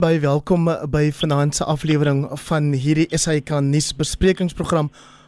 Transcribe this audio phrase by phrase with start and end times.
[0.00, 4.86] Baie welkom by vanaand se aflewering van hierdie SAK nuus besprekingsprogram.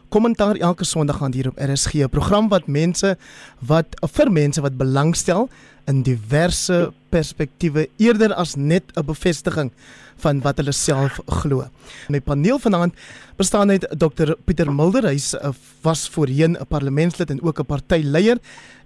[0.09, 3.17] Kommentaar elke Sondag aan hier op RSG, 'n program wat mense
[3.61, 5.49] wat vir mense wat belangstel
[5.85, 9.71] in diverse perspektiewe eerder as net 'n bevestiging
[10.17, 11.69] van wat hulle self glo.
[12.09, 12.93] My paneel vanaand
[13.37, 15.35] bestaan uit Dr Pieter Mulder, hy's
[15.81, 18.37] was voorheen 'n parlementslid en ook 'n partyleier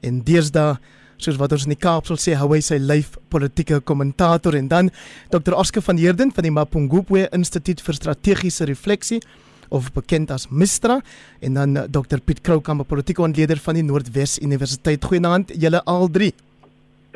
[0.02, 0.78] en deesdae
[1.18, 4.70] soos wat ons in die Kaap sal sê hou hy sy lyf politieke kommentator en
[4.70, 4.91] dan
[5.34, 9.22] Dr Oscar van Heerden van die Mapungubwe Instituut vir Strategiese Refleksie
[9.70, 10.99] of bekend as Mistra
[11.44, 15.03] en dan eh, Dr Piet Kroukamp, politieke ontleder van die Noordwes Universiteit.
[15.03, 16.34] Goeienaand julle al drie.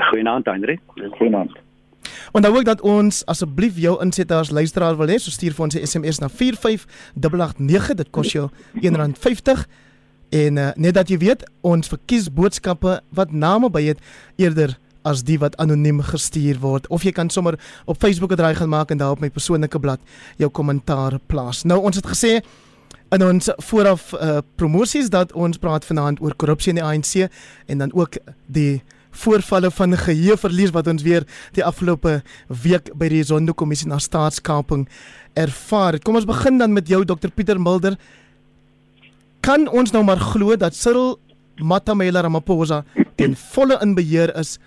[0.09, 0.79] Goeienaand Andre.
[1.17, 1.59] Goeienaand.
[2.31, 5.63] En dan ook dat ons asseblief jou insette as luisteraar wil hê, so stuur vir
[5.63, 7.95] ons 'n SMS na 45889.
[7.95, 8.49] Dit kos jou
[8.81, 9.67] R1.50
[10.31, 13.99] En uh, net dat jy weet, ons verkies boodskappe wat name by het
[14.39, 17.57] eerder as die wat anoniem gestuur word of jy kan sommer
[17.89, 19.99] op Facebook 'n draai gaan maak en daar op my persoonlike blad
[20.37, 21.63] jou kommentaar plaas.
[21.63, 22.41] Nou ons het gesê
[23.11, 27.27] in ons vooraf uh, promosies dat ons praat vanaand oor korrupsie in die ANC
[27.67, 28.15] en dan ook
[28.47, 32.21] die voorvalle van geheueverlies wat ons weer die afgelope
[32.63, 34.87] week by die Zondo-kommissie na staatskaping
[35.33, 35.99] ervaar.
[35.99, 37.97] Kom ons begin dan met jou Dr Pieter Mulder
[39.41, 41.17] kan ons nou maar glo dat Cyril
[41.57, 42.83] Matamela Ramaphosa
[43.17, 44.57] ten volle in beheer is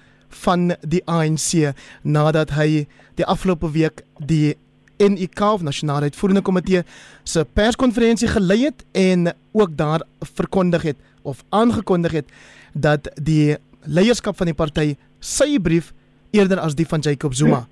[0.44, 2.84] van die ANC nadat hy
[3.18, 4.56] die afgelope week die
[4.98, 6.82] NIK of Nasionale Uitvoerende Komitee
[7.24, 12.30] se perskonferensie gelei het en ook daar verkondig het of aangekondig het
[12.74, 15.92] dat die leierskap van die party sy brief
[16.34, 17.66] eerder as die van Jacob Zuma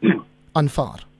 [0.52, 1.11] aanvaar.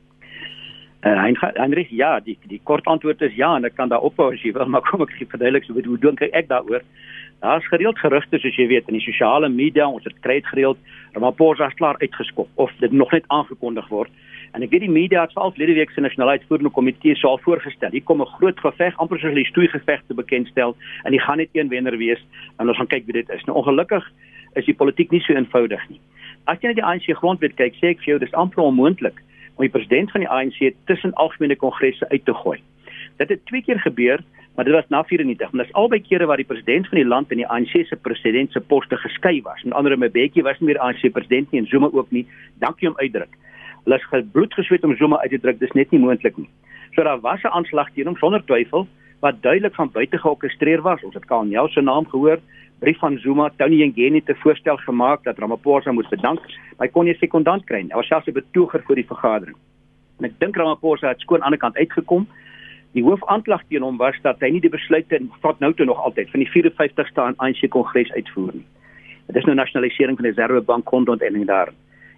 [1.03, 4.29] En hy Heinrich ja, die die kort antwoord is ja en ek kan daar ophou
[4.31, 6.85] as jy wil, maar kom ek gee verduidelik so hoe dink ek daaroor?
[7.43, 10.79] Daar's gereeld gerugte soos jy weet in die sosiale media, ons het kry dit gereeld,
[11.17, 14.13] Ramaphosa is klaar uitgeskop of dit nog net aangekondig word.
[14.55, 17.43] En ek weet die media het self verlede week se nasionale uitvoerende komitee sou al
[17.43, 17.91] voorgestel.
[17.91, 21.39] Hier kom 'n groot geveg, amper soos hulle stoei geveg te bekendstel en die gaan
[21.43, 22.23] net een wenner wees
[22.61, 23.45] en ons gaan kyk wie dit is.
[23.45, 24.07] Nou ongelukkig
[24.55, 26.01] is die politiek nie so eenvoudig nie.
[26.47, 29.19] As jy na die ANC grondwet kyk, sê ek vir jou dis amper onmoontlik
[29.55, 32.61] om die president van die ANC tussen algemene kongresse uit te gooi.
[33.17, 34.23] Dit het twee keer gebeur,
[34.57, 35.51] maar dit was na 94.
[35.53, 37.97] En dit is albei kere waar die president van die land en die ANC se
[37.97, 39.63] president se poste geskei was.
[39.63, 42.27] Met ander woorde, Mbeki was nie meer ANC president nie en Zuma ook nie.
[42.59, 43.37] Dankie om uitdruk.
[43.85, 45.59] Hulle is gebloed gesweet om Zuma uit te druk.
[45.59, 46.49] Dis net nie moontlik nie.
[46.95, 48.87] So daar was 'n aanslag teen hom sonder twyfel
[49.21, 51.03] wat duidelik van buite georkestreer was.
[51.03, 52.39] Ons het Kanye se naam gehoor
[52.83, 56.41] brief van Zuma, Tony Ngeni te voorstel gemaak dat Ramaphosa moet bedank.
[56.79, 57.93] Hy kon nie sekondant kry nie.
[57.95, 59.57] Hy was selfs 'n betoger vir die vergadering.
[60.19, 62.27] En ek dink Ramaphosa het skoon aan die ander kant uitgekom.
[62.93, 66.31] Die hoofaanklag teen hom was dat hy nie die besluite vat nou toe nog altyd
[66.31, 68.67] van die 54ste aan ANC Kongres uitvoer nie.
[69.27, 71.73] Dit is nou nasionalisering van die Reservebank konto en daar.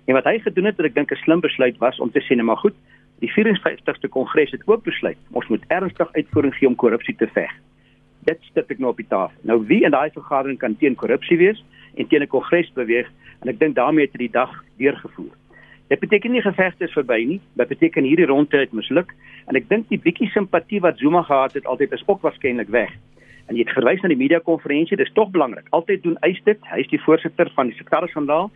[0.07, 2.45] En wat hy gedoen het, ek dink 'n slim besluit was om te sê net
[2.45, 2.75] maar goed,
[3.21, 7.53] die 54ste Kongres het ook besluit ons moet ernstig uitvoering gee om korrupsie te veg
[8.25, 9.37] dit sit ek nou op die tafel.
[9.43, 11.62] Nou wie in daai vergadering kan teen korrupsie wees
[11.95, 13.09] en teen 'n kongres beweeg
[13.43, 15.33] en ek dink daarmee het die dag deurgevoer.
[15.89, 19.15] Dit beteken nie gevegte is verby nie, dit beteken hierdie ronde het misluk
[19.47, 22.91] en ek dink die bietjie simpatie wat Zuma gehad het altyd is ook waarskynlik weg.
[23.47, 25.67] En jy het verwys na die media konferensie, dis tog belangrik.
[25.77, 26.59] Altyd doen eis dit.
[26.71, 28.51] Hy is die voorsitter van die sekretaris-generaal.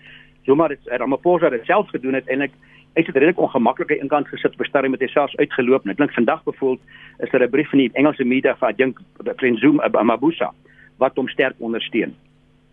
[0.48, 2.54] Zuma het Ramaphosa dit self gedoen het en ek
[2.94, 5.96] hy het redelik ongemaklik aan inkant gesit op 'n stadium met homself uitgeloop en ek
[5.96, 6.78] dink vandag bevoel
[7.18, 8.98] is daar 'n brief van die Engelse media van dink
[9.36, 10.52] Prince Zuma Mabusa
[10.96, 12.14] wat hom sterk ondersteun.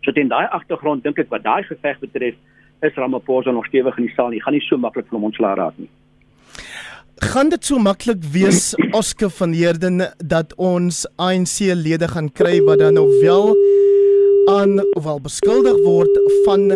[0.00, 2.34] So teen daai agtergrond dink ek wat daai geveg betref
[2.80, 4.30] is Ramaphosa nog stewig in die saal.
[4.30, 5.88] Hy gaan nie so maklik van hom ontslaa raak nie.
[7.16, 12.78] Gaan dit so maklik wees Oscar van Heerden dat ons ANC lede gaan kry wat
[12.78, 13.56] dan nou wel
[14.52, 16.68] aan wel beskuldig word van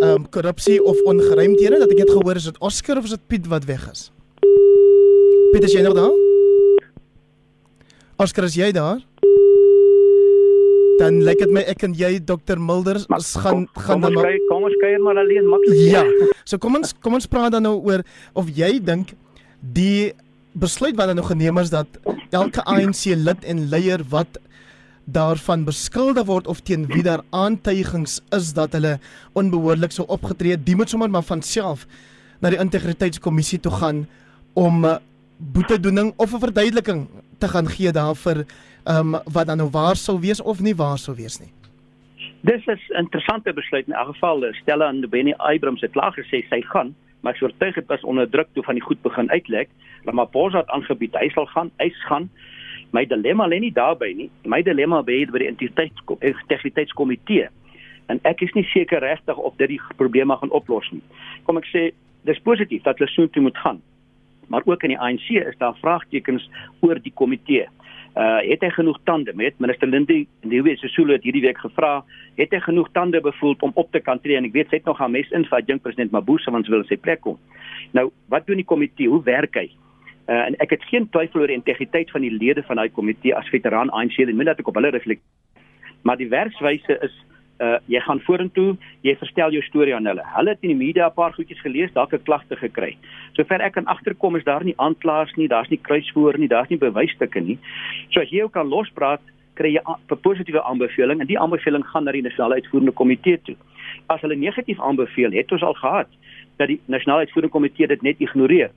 [0.00, 3.46] um, korrupsie of ongeruimthede dat ek het gehoor is dit Oscar of is dit Piet
[3.52, 4.08] wat weg is?
[5.52, 6.16] Piet is jy nog daar?
[8.20, 9.00] Oscar is jy daar?
[11.00, 14.34] Dan lyk dit my ek en jy Dr Mulder ons gaan kom, gaan dan maar
[14.50, 15.78] kom ons kuier maar alleen maklik.
[15.88, 16.04] Ja.
[16.44, 18.04] So kom ons kom ons praat dan nou oor
[18.36, 19.14] of jy dink
[19.60, 20.12] die
[20.52, 22.00] besluit wat nou geneem is dat
[22.30, 24.40] elke ANC lid en leier wat
[25.04, 28.98] daarvan beskuldig word of teen wie daar aantuigings is dat hulle
[29.32, 31.86] onbehoorlik sou opgetree het, die moet sommer maar van self
[32.40, 34.06] na die integriteitskommissie toe gaan
[34.54, 34.96] om uh,
[35.36, 37.08] boetedoening of 'n verduideliking
[37.38, 38.44] te gaan gee daarvoor
[38.84, 41.52] um, wat dan nou waar sou wees of nie waar sou wees nie.
[42.40, 44.44] Dis is 'n interessante besluit in elk geval.
[44.52, 48.04] Stella en Benny Abrams het klaar gesê sy gaan, maar ek sou oortuig het was
[48.04, 49.68] onder druk toe van die goed begin uitlek.
[50.04, 52.30] Ramaphosa het aangebied hy sal gaan, hy gaan
[52.92, 54.30] My dilemma lê nie daarby nie.
[54.44, 57.48] My dilemma lê by die integriteitskomitee.
[58.10, 61.02] En ek is nie seker regtig of dit die probleme gaan oplos nie.
[61.46, 61.90] Kom ek sê
[62.26, 63.78] dis positief dat hulle soontoe moet gaan.
[64.50, 66.48] Maar ook in die ANC is daar vraagtekens
[66.82, 67.68] oor die komitee.
[68.18, 72.00] Uh het hy genoeg tande met minister Lindy Ndiwe Sisulu het hierdie week gevra,
[72.34, 74.90] het hy genoeg tande bevoel om op te kan tree en ek weet sy het
[74.90, 77.38] nog haar mes in vir jong president Mabuza want sy wil sy plek kom.
[77.94, 79.06] Nou, wat doen die komitee?
[79.08, 79.68] Hoe werk hy?
[80.28, 83.34] Uh, en ek het geen twyfel oor die integriteit van die lede van daai komitee
[83.34, 85.26] as veteraan ANC en moet dat ek op hulle reflekteer.
[86.02, 87.16] Maar die werkswyse is
[87.60, 90.22] uh jy gaan vorentoe, jy verstel jou storie aan hulle.
[90.34, 92.96] Hulle het in die media 'n paar goedjies gelees, dalk 'n klagte gekry.
[93.36, 96.78] Sover ek kan agterkom is daar nie aanklaers nie, daar's nie kruisvoor nie, daar's nie
[96.78, 97.58] bewysstukke nie.
[98.10, 99.20] So as jy ook kan lospraat,
[99.54, 103.56] kry jy 'n positiewe aanbeveling en die aanbeveling gaan na die nasionale uitvoerende komitee toe.
[104.08, 106.08] As hulle negatief aanbeveel, het ons al gehad
[106.56, 108.70] dat die nasionale uitvoerende komitee dit net ignoreer.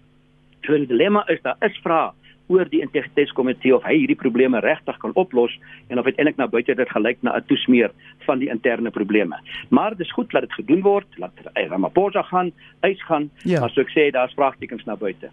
[0.66, 2.12] So die dilemma is daar is vrae
[2.52, 5.54] oor die integriteitskomitee of hy hierdie probleme regtig kan oplos
[5.88, 7.92] en of uiteindelik na buite dit gelyk na 'n toesmeer
[8.26, 9.40] van die interne probleme.
[9.70, 12.52] Maar dis goed dat dit gedoen word, laat Ramaphosa gaan,
[12.82, 13.60] uitgaan, ja.
[13.60, 15.30] maar so ek sê daar's vraagtekens na buite.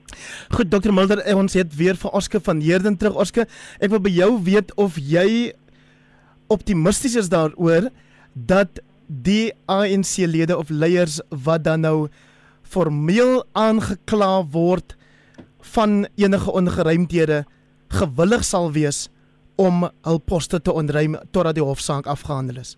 [0.50, 3.16] Goed Dr Mulder, ons het weer vir Oske van Heerden terug.
[3.16, 3.46] Oske,
[3.80, 5.52] ek wil by jou weet of jy
[6.48, 7.90] optimisties is daaroor
[8.34, 12.08] dat die ANC lede of leiers wat dan nou
[12.62, 14.96] formeel aangekla word
[15.62, 17.44] van enige ongeruimthede
[17.88, 19.08] gewillig sal wees
[19.56, 22.76] om hul poste te ontruim totdat die hofsaak afgehandel is.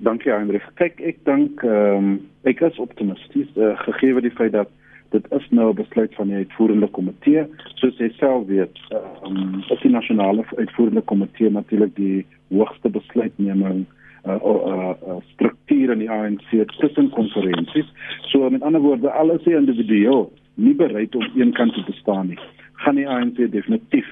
[0.00, 0.64] Dankie Hendrik.
[0.80, 2.12] Kyk, ek dink ehm um,
[2.48, 4.70] ek is optimisties uh, gegee die feit dat
[5.12, 7.44] dit is nou 'n besluit van die uitvoerende komitee.
[7.74, 13.84] Soos jy self weet, ehm um, is die nasionale uitvoerende komitee natuurlik die hoogste besluitneming
[13.84, 17.88] uh, uh, uh, struktuur in die ANC tussen konferensies.
[18.32, 22.38] So met ander woorde, alles is individueel nie bereid om een kant te staan nie.
[22.72, 24.08] Gaan die ANC definitief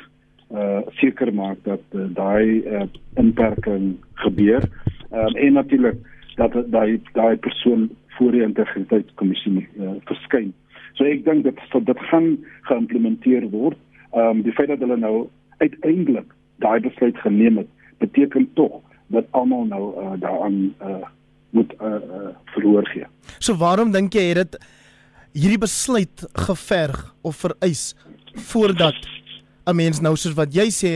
[0.49, 2.87] uh seker maak dat uh, daai uh,
[3.21, 4.65] inperking gebeur.
[5.11, 5.99] Ehm um, en natuurlik
[6.37, 10.55] dat daai daai persoon voor die integriteitskommissie uh, verskyn.
[10.97, 12.39] So ek dink dit dit gaan
[12.71, 13.77] geïmplementeer word.
[14.13, 15.29] Ehm um, die feit dat hulle nou
[15.59, 16.33] uiteindelik
[16.65, 17.69] daai besluit geneem het,
[17.99, 21.05] beteken tog dat almal nou uh, daaraan uh,
[21.51, 23.07] moet uh, uh, verhoor gee.
[23.39, 24.59] So waarom dink jy het dit
[25.33, 27.95] hierdie besluit geverg of vereis
[28.51, 28.97] voordat
[29.67, 30.93] 'n mens nou soos wat jy sê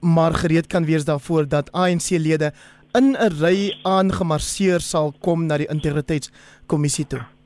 [0.00, 2.52] maar gereed kan wees daarvoor dat ANC-lede
[2.94, 7.37] in 'n ry aangemarseer sal kom na die integriteitskommissie toe.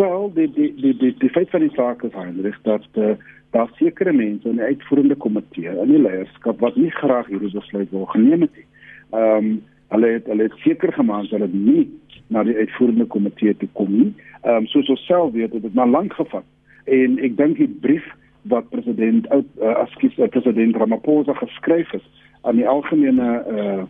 [0.00, 3.10] Wel, die die die die die feit van die saak is eintlik dat uh,
[3.52, 7.90] daar sekere mense in die uitvoerende komitee en die leierskap wat nie graag hierdie besluit
[7.90, 8.64] wil geneem het nie.
[9.10, 9.50] Ehm um,
[9.90, 11.84] hulle het hulle het seker gemaak dat dit nie
[12.32, 14.14] na die uitvoerende komitee toe kom nie.
[14.40, 16.48] Ehm um, soos ons self weet, het dit maar lank gevat.
[16.84, 18.08] En ek dink die brief
[18.48, 22.08] wat president uh, askies uh, president Ramaphosa geskryf het
[22.40, 23.30] aan die algemene
[23.60, 23.82] uh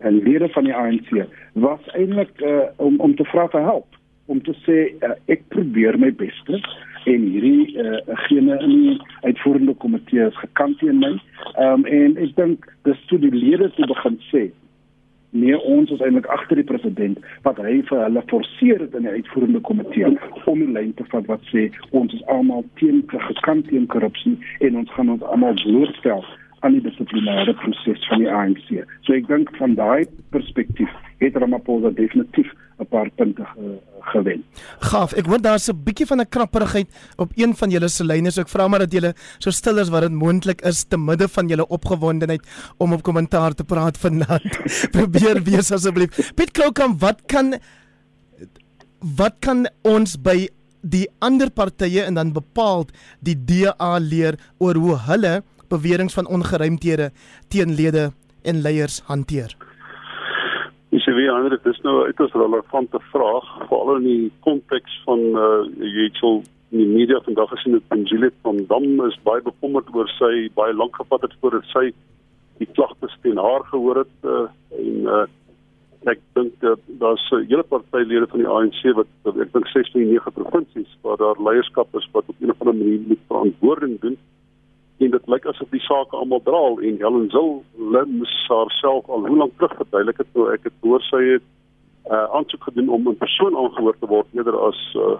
[0.00, 1.10] en lede van die ANC
[1.52, 3.99] was eintlik uh, om om te vra vir hulp
[4.32, 6.60] om te sê uh, ek probeer my beste
[7.10, 8.96] en hierdie uh, gene in die
[9.26, 11.14] uitvoerende komitee is gekant teen my.
[11.56, 14.48] Ehm um, en ek dink dis toe die lede te begin sê
[15.30, 19.14] nee ons is eintlik agter die president wat hy vir hulle forceer het in die
[19.20, 20.10] uitvoerende komitee
[20.50, 24.36] om die lyn te vat wat sê ons is almal teen gekant teen korrupsie
[24.66, 26.24] en ons gaan ons almal blootstel
[26.60, 28.66] aan die dissiplinêre proses van die ANC.
[29.06, 30.04] So ek dink van daai
[30.34, 30.90] perspektief
[31.20, 33.78] het Ramaphosa definitief 'n paar punte ge
[34.12, 34.44] gewen.
[34.80, 38.30] Gaaf, ek hoor daar's 'n bietjie van 'n krapperigheid op een van julle se lyne,
[38.30, 41.28] so ek vra maar dat julle so stil is wat dit moontlik is te midde
[41.28, 42.42] van julle opgewondenheid
[42.78, 44.60] om op kommentaar te praat vanaand.
[44.96, 46.32] Probeer wees asseblief.
[46.34, 47.54] Piet Krokam, wat kan
[49.16, 50.48] wat kan ons by
[50.82, 57.10] die ander partye en dan bepaald die DA leer oor hoe hulle beweringe van ongeruimthede
[57.48, 58.10] teen lede
[58.42, 59.56] en leiers hanteer?
[60.90, 65.18] Dis weer ander dit is nou 'n uiters relevante vraag veral in die konteks van
[65.18, 69.42] uh jy het so in die media vandag gesien dat Angelique van Dam is baie
[69.42, 71.92] bekommerd oor sy baie lank gevat het voordat sy
[72.58, 74.46] die klagtes teen haar gehoor het uh
[74.78, 75.26] en uh
[76.08, 80.96] ek dink dat daar's 'n hele partylede van die ANC wat ek dink 69 provinsies
[81.02, 84.16] waar daar leierskap is wat op 'n of ander manier moet verantwoording doen
[85.00, 87.52] en dit lyk asof die saak almal draal en Helen Zil
[87.94, 91.46] Lims haarself al hoe lank terug verduidelik het toe ek het hoor sy het
[92.10, 95.16] uh, aansoek gedoen om 'n persoon aangehoor te word eerder as uh,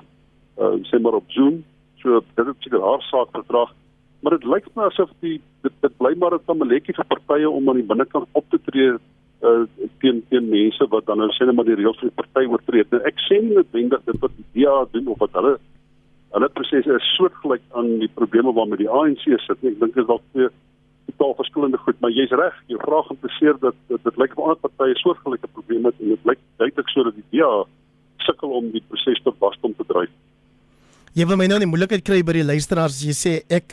[0.60, 1.62] uh sê maar op Zoom
[2.02, 3.72] so dit het seker haar saak vertraag
[4.20, 7.68] maar dit lyk my asof die dit, dit bly maar 'n tamaletjie vir partye om
[7.68, 8.92] aan die binnekant op te tree
[9.40, 9.64] uh
[10.00, 12.84] teen teen mense wat dan nou sê net maar die reëls van die party oortree.
[12.90, 15.54] Nou ek sê nie noodwendig dit wat die DA doen of wat hulle
[16.34, 19.56] hulle proses is soortgelyk aan die probleme waarmee die ANC sit.
[19.58, 20.50] Ek dink dit is dalk twee
[21.10, 22.56] totaal verskillende goed, maar jy's reg.
[22.70, 26.42] Jou vraag impliseer dat dit, lyk of ander partye soortgelyke probleme het en dit lyk
[26.62, 27.52] duidelik so dat die DA
[28.26, 30.12] sukkel om die proses tot wasdom te dryf.
[31.11, 33.73] Jy wil my nou in die moeilikheid kry by die luisteraars as jy sê ek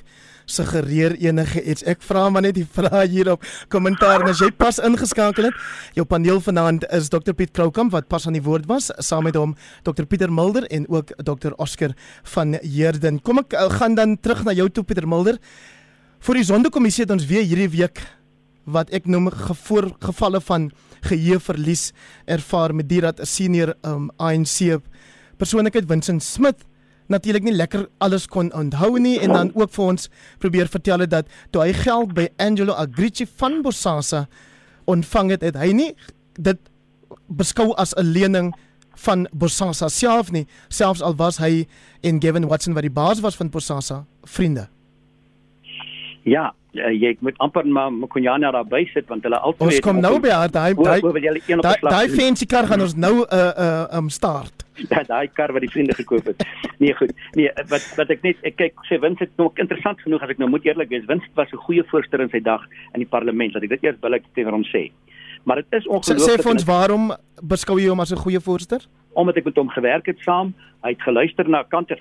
[0.49, 1.83] suggereer enige iets.
[1.85, 5.57] Ek vra maar net die vrae hier op kommentaar en as jy pas ingeskakel het,
[5.93, 9.37] jou paneel vanaand is Dr Piet Kroukamp wat pas aan die woord was, saam met
[9.37, 9.53] hom
[9.85, 11.93] Dr Pieter Mulder en ook Dr Oscar
[12.33, 13.19] van Heerden.
[13.21, 15.37] Kom ek eh, gaan dan terug na jou toe Pieter Mulder.
[16.25, 18.01] Vir die Sondekommissie het ons weer hierdie week
[18.65, 20.71] wat ek noem gevoor gevalle van
[21.05, 21.91] geheueverlies
[22.25, 24.81] ervaar met die dat 'n senior um, ANC
[25.37, 26.65] persoonlikheid Vincent Smith
[27.07, 30.09] natuurlik nie lekker alles kon onthou nie en dan ook vir ons
[30.39, 34.27] probeer vertel het dat toe hy geld by Angelo Agrici van Bosasa
[34.85, 35.91] ontvang het, het hy nie
[36.39, 36.59] dit
[37.27, 38.53] beskou as 'n lening
[38.97, 40.47] van Bosasa self nie.
[40.69, 41.67] Selfs al was hy
[42.01, 44.67] en Gavin Watson wat die baas was van Bosasa vriende.
[46.23, 49.99] Ja, uh, jy moet amper maar Mkonjana daar by sit want hulle altyd Ons kom
[50.03, 51.01] nou by haar daai daai
[51.81, 54.65] daai fancy kar gaan ons nou 'n uh, 'n uh, um start.
[54.91, 56.43] Ja, daai kar wat die vriende gekoop het.
[56.77, 57.11] Nee, goed.
[57.33, 60.37] Nee, wat wat ek net ek kyk sê Wins het nog interessant genoeg as ek
[60.37, 61.05] nou moet eerlik wees.
[61.09, 62.61] Wins was 'n goeie voorsteur in sy dag
[62.93, 63.53] in die parlement.
[63.53, 64.91] Dat ek dit eers billik teenoor hom sê.
[65.43, 66.39] Maar dit is ongelooflik.
[66.39, 68.85] Sê vir ons waarom beskou jy hom as 'n goeie voorsteur?
[69.13, 70.53] Omdat ek met hom gewerk het saam.
[70.83, 71.97] Hy het geluister na kante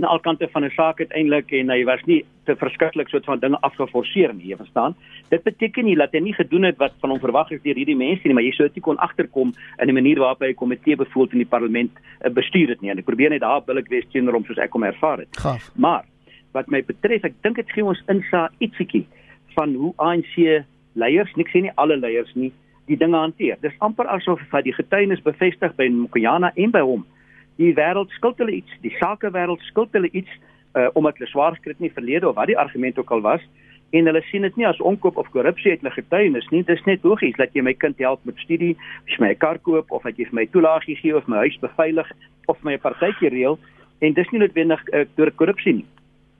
[0.00, 3.38] na al kante van 'n saak uiteindelik en hy was nie te verskriklik soort van
[3.38, 4.94] dinge afgeforceer nie, jy verstaan?
[5.28, 7.96] Dit beteken nie dat hy nie gedoen het wat van hom verwag is deur hierdie
[7.96, 10.96] mense nie, maar jy sou dit kon agterkom in die manier waarop hy 'n komitee
[10.96, 11.90] bevoeld in die parlement
[12.24, 12.90] uh, bestuur het nie.
[12.90, 15.36] En ek probeer net daar billik wees teenoor hom soos ek hom ervaar het.
[15.36, 15.70] Gaaf.
[15.76, 16.04] Maar
[16.52, 19.06] wat my betref, ek dink dit gee ons insa ietsiekie
[19.54, 20.64] van hoe ANC
[20.94, 22.52] leiers, nik sê nie alle leiers nie,
[22.86, 23.56] die dinge hanteer.
[23.62, 27.06] Dis amper asof hy die getuienis bevestig by Mokonyana en by hom
[27.60, 30.30] die wêreld skuld hulle iets, die sakewêreld skuld hulle iets
[30.74, 33.44] uh, omdat hulle swaar in die verlede of wat die argument ook al was
[33.90, 36.62] en hulle sien dit nie as omkoop of korrupsie uit hulle getuienis nie.
[36.66, 38.76] Dis net logies dat jy my kind help met studie,
[39.06, 41.42] as jy my 'n kar koop of dat jy vir my toelaagie gee of my
[41.42, 42.06] huis beveilig
[42.46, 43.58] of my 'n partytjie reël.
[44.00, 45.86] En dis nie noodwendig uh, deur korrupsie nie.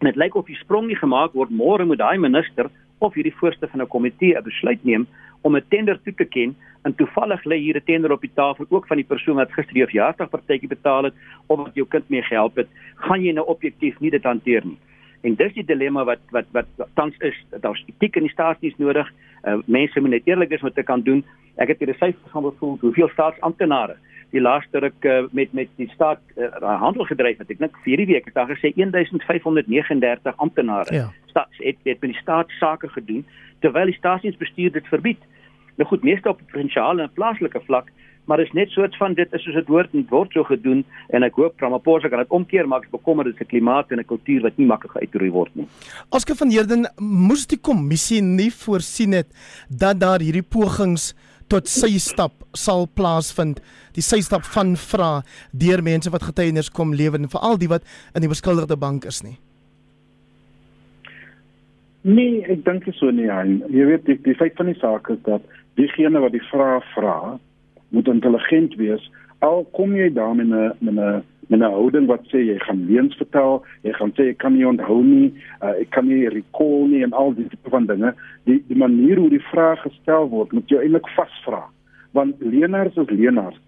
[0.01, 3.35] En dit lyk of die sprong nie gemaak word môre moet daai minister of hierdie
[3.35, 5.07] voorste van 'n komitee 'n besluit neem
[5.43, 8.67] om 'n tender toe te ken en toevallig lê hier 'n tender op die tafel
[8.69, 11.15] ook van die persoon wat gister jou verjaarsdagpartytjie betaal het
[11.47, 14.79] of wat jou kind mee gehelp het, gaan jy nou objektief nie dit hanteer nie.
[15.21, 19.13] En dis die dilemma wat wat wat tans is, daar's etiek in die staatsdiens nodig.
[19.45, 21.25] Uh, mense moet net eerlik met wat hulle kan doen.
[21.57, 23.97] Ek het hier 'n syfer gaan bevoel hoeveel staatsamptenare
[24.31, 27.51] die laaste ruk uh, met met die staat uh, handel gedryf het.
[27.51, 31.09] Ek dink vir hierdie week het daar gesê 1539 amptenare ja.
[31.27, 33.25] staats het, het met die staat sake gedoen
[33.61, 35.21] terwyl die staatsdiensbestuur dit verbied.
[35.77, 37.91] Nou goed, meeste op provinsiale en plaaslike vlak,
[38.25, 40.85] maar is net soort van dit is soos dit word en word so gedoen
[41.17, 43.99] en ek hoop Ramaphosa kan dit omkeer maar ek bekommer dit is 'n klimaat en
[44.01, 45.67] 'n kultuur wat nie maklik uitroei word nie.
[46.11, 49.29] Aske van Heerden moes die kommissie nie voorsien het
[49.69, 51.15] dat daar hierdie pogings
[51.51, 53.61] tot sy stap sal plaasvind
[53.97, 55.11] die sy stap van vra
[55.53, 59.23] deur mense wat getuienis kom lewer en veral die wat in die beskuldigde bank is
[59.27, 59.37] nie.
[62.03, 63.29] Nee, ek dink dit so nie.
[63.29, 63.59] Hein.
[63.69, 65.45] Jy weet die, die feit van die saak is dat
[65.77, 67.37] diegene wat die vraag vra,
[67.91, 69.03] moet intelligent wees.
[69.45, 72.87] Al kom jy daar met 'n met 'n met 'n houding wat sê jy gaan
[72.87, 76.87] leuns vertel, jy gaan sê ek kan nie onthou nie, uh, ek kan nie recall
[76.89, 78.15] nie en al die tipe van dinge.
[78.45, 81.65] Die die manier hoe die vraag gestel word, moet jy eintlik vasvra.
[82.13, 83.59] Want leenaars is leenaars.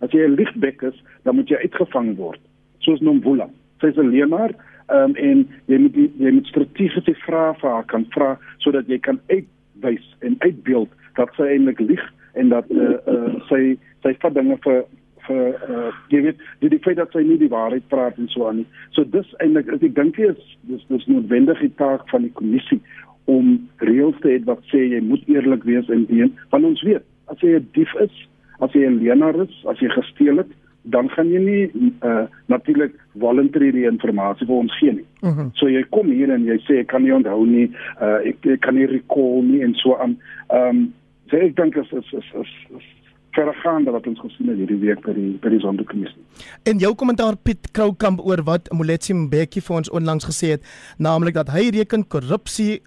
[0.00, 2.40] As jy 'n ligbek is, dan moet jy uitgevang word.
[2.78, 3.48] Soos Nomvula.
[3.80, 4.50] Sy's 'n leenaar,
[4.88, 8.98] um, en jy moet die, jy moet strategiese vrae vir haar kan vra sodat jy
[8.98, 12.02] kan uitwys en uitbeeld dat sy eintlik lieg
[12.34, 14.82] en dat uh, uh, sy sy vat dinge vir
[15.26, 18.48] vir uh, jy weet die, die feit dat sy nie die waarheid praat en so
[18.48, 18.66] aan nie.
[18.90, 22.80] So dis eintlik ek dink dit is dis dis noodwendig die taak van die kommissie
[23.30, 27.04] om reëls te hê wat sê jy moet eerlik wees en dien want ons weet
[27.30, 28.12] as jy 'n dief is,
[28.60, 30.50] as jy 'n leienaar is, as jy gesteel het,
[30.84, 35.06] dan gaan jy nie uh, natuurlik voluntary die inligting vir ons gee nie.
[35.22, 35.38] Uh Mhm.
[35.38, 35.50] -huh.
[35.54, 38.60] So jy kom hier en jy sê ek kan nie onthou nie, uh, ek, ek
[38.60, 40.18] kan nie recall nie en so aan.
[40.50, 40.92] Ehm um,
[41.30, 42.84] so ek dink is is is is, is
[43.32, 46.20] vergaande wat ons gesien het hierdie week by die by die sondekommissie.
[46.68, 51.38] En jou kommentaar Piet Kroukamp oor wat Moletsi Mbeki vir ons onlangs gesê het, naamlik
[51.38, 52.82] dat hy reken korrupsie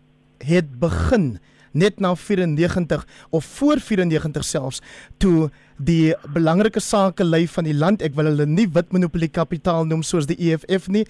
[0.46, 1.36] het begin
[1.76, 4.82] net na 94 of voor 94 selfs
[5.20, 9.88] toe die belangrike sake lei van die land ek wil hulle nie wit monopolie kapitaal
[9.88, 11.04] noem soos die EFF nie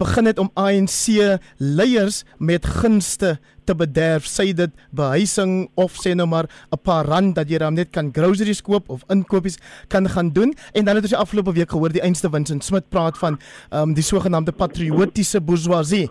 [0.00, 6.26] begin het om ANC leiers met gunste te bederf sê dit behuising of sê nou
[6.26, 9.58] maar 'n paar rand dat jy dan net kan groceries koop of inkopies
[9.88, 10.54] kan gaan doen.
[10.72, 13.38] En dan het ons die afgelope week gehoor die einste Vincent Smith praat van
[13.70, 16.10] um, die sogenaamde patriotiese bourgeoisie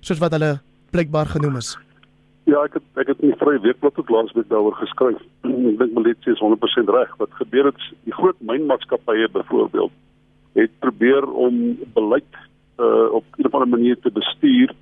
[0.00, 1.87] soos wat hulle blykbaar genoem is
[2.48, 5.18] Ja, ek het ek het in die Vrye Weekblad ook laasweek daaroor geskryf.
[5.70, 7.10] ek dink Malitsi is 100% reg.
[7.20, 9.92] Wat gebeur het die groot mynmaatskappye byvoorbeeld
[10.56, 12.38] het probeer om beleid
[12.80, 14.72] uh op 'n of ander manier te bestuur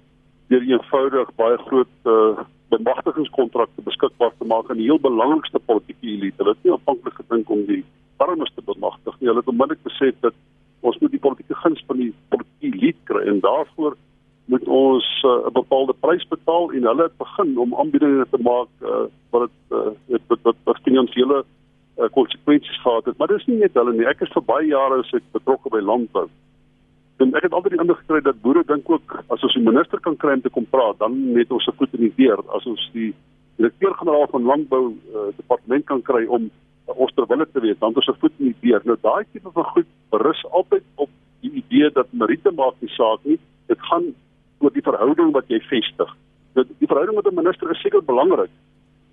[0.48, 6.38] deur eenvoudig baie groot uh bemagtigingskontrakte beskikbaar te maak aan die heel belangrikste politieke elite.
[6.38, 7.84] Hulle het nie aanvanklik gedink om die
[8.16, 9.28] armes te bemagtig nie.
[9.28, 10.34] Hulle het onmiddellik besef dat
[10.80, 13.96] ons moet die politieke guns van die politieke elite kry en daarvoor
[14.46, 18.70] moet ons uh, 'n bepaalde prys betaal en hulle het begin om aanbiedinge te maak
[18.82, 21.44] uh, wat dit uh, wat wat wat finansiële
[22.12, 23.16] konsekwensies uh, gehad het.
[23.18, 24.06] Maar dis nie net hulle nie.
[24.06, 26.28] Ek is vir baie jare as ek betrokke by landbou.
[27.16, 30.00] En ek het altyd die indruk gekry dat boere dink ook as ons die minister
[30.04, 32.42] kan kry om te kom praat, dan net ons se voet in die deur.
[32.52, 33.14] As ons die
[33.56, 38.04] direkteur-generaal van landbou uh, departement kan kry om uh, ons terwille te weet, dan ons
[38.04, 38.84] se voet in die deur.
[38.84, 41.10] Nou daai tipe van goed berus altyd op
[41.40, 43.38] die idee dat meriete maak nie saak nie.
[43.72, 44.12] Dit gaan
[44.58, 46.12] oor die verhouding wat jy vestig.
[46.54, 48.50] Dit die verhouding met 'n minister is seker belangrik,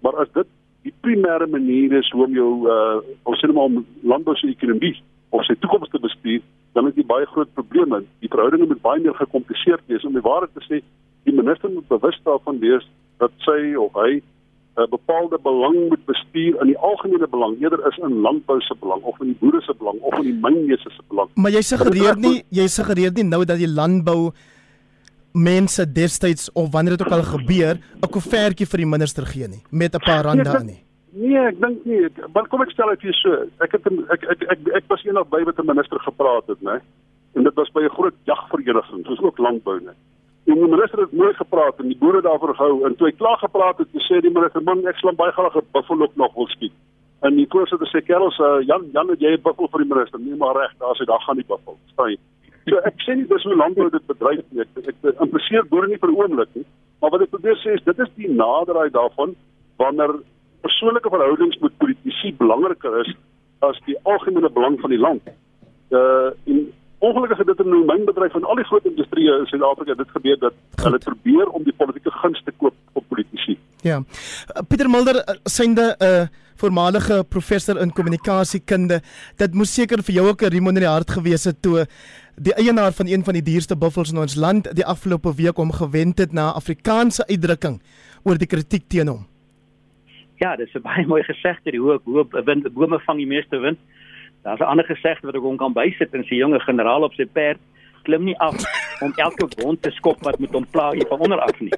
[0.02, 0.48] maar as dit
[0.84, 5.02] die primêre manier is hoe om jou uh ons sê maar om landbou se ekonomie
[5.30, 6.42] of sy toekoms te bestuur,
[6.74, 8.04] dan het jy baie groot probleme.
[8.20, 10.84] Die verhoudinge moet baie meer gekompliseerd wees om die waarheid te sê.
[11.24, 12.86] Die minister moet bewus daarvan wees
[13.18, 14.22] dat sy of hy
[14.76, 19.02] 'n bepaalde belang moet bestuur in die algemene belang eerder is in landbou se belang
[19.02, 21.30] of in die boere se belang of in die mynmeester se belang.
[21.36, 24.34] Maar jy suggereer nie jy suggereer nie nou dat die landbou
[25.34, 29.64] mense destyds of wanneer dit ook al gebeur 'n koevertjie vir die minister gee nie
[29.72, 30.84] met 'n paar rande aan nie.
[31.14, 32.08] Nee, ek dink nie.
[32.34, 33.32] Maar kom ek stel dit vir so.
[33.62, 36.82] Ek het ek ek ek ek was eendag by met 'n minister gepraat het, né?
[37.36, 39.94] En dit was by 'n groot jagvereniging, soos ook landbou, né?
[40.46, 43.38] En die minister het mooi gepraat en die boere daarvoor gehou en toe hy klaar
[43.38, 46.48] gepraat het, sê die minister, "Man, ek sal baie graag 'n buffel ook nog wil
[46.48, 46.74] skiet."
[47.22, 50.36] En die voorsitter sê, "Kerels, uh, Jan, Jan, jy 'n buffel vir die minister." Nee,
[50.36, 51.78] maar reg, daar sê daar gaan die buffel.
[51.92, 52.18] Staan
[52.70, 54.64] So ek sê nie dis hoe landbou dit bedryf nie.
[54.64, 56.66] Ek ek impliseer boere nie vir oomblik nie.
[57.02, 59.36] Maar wat ek probeer sê is dit is die naderheid daarvan
[59.82, 60.16] wanneer
[60.64, 63.12] persoonlike verhoudings met politici belangriker is
[63.68, 65.28] as die algemene belang van die land.
[65.92, 66.72] Uh in
[67.04, 70.38] ongelukkig het dit in my bedryf en al die groot industrieë in Suid-Afrika dit gebeur
[70.40, 70.84] dat Goed.
[70.86, 73.58] hulle probeer om die politieke guns te koop op politici.
[73.84, 74.00] Ja.
[74.70, 76.28] Pieter Mulder synde 'n uh,
[76.64, 79.02] voormalige professor in kommunikasiekunde.
[79.42, 81.86] Dit moes seker vir jou ook 'n riem onder die hart gewees het toe
[82.36, 85.72] die eienaar van een van die duurste buffels in ons land die afgelope week om
[85.72, 87.82] gewend het na Afrikaanse uitdrukking
[88.24, 89.28] oor die kritiek teen hom.
[90.40, 93.80] Ja, dis 'n baie mooi gesegde, die hoe hoe wind bome vang die meeste wind.
[94.44, 97.26] Daar's 'n ander gesegde wat ek hom kan bysit en sy jonge generaal op sy
[97.26, 97.60] perd
[98.04, 98.56] klim nie af
[99.02, 101.74] om elke wond te skop wat met hom pla hier van onder af nie.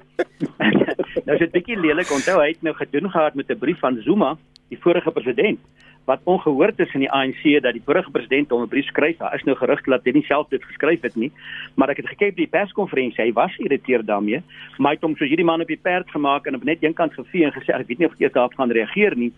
[1.26, 4.00] nou is dit bietjie lelik onthou hy het nou gedoen gehad met 'n brief van
[4.02, 4.36] Zuma,
[4.68, 5.60] die vorige president
[6.06, 9.16] wat ongehoord is in die ANC dat die vorige president hom 'n brief skryf.
[9.18, 11.32] Daar is nou gerugte dat hy nie self dit geskryf het nie,
[11.74, 13.24] maar ek het gekyk by die perskonferensie.
[13.24, 14.42] Hy was geïrriteerd daarmee,
[14.78, 17.12] maar hy het hom soos hierdie man op die perd gemaak en op net eenkant
[17.12, 19.32] gevee en gesê ek weet nie of hy daarop gaan reageer nie.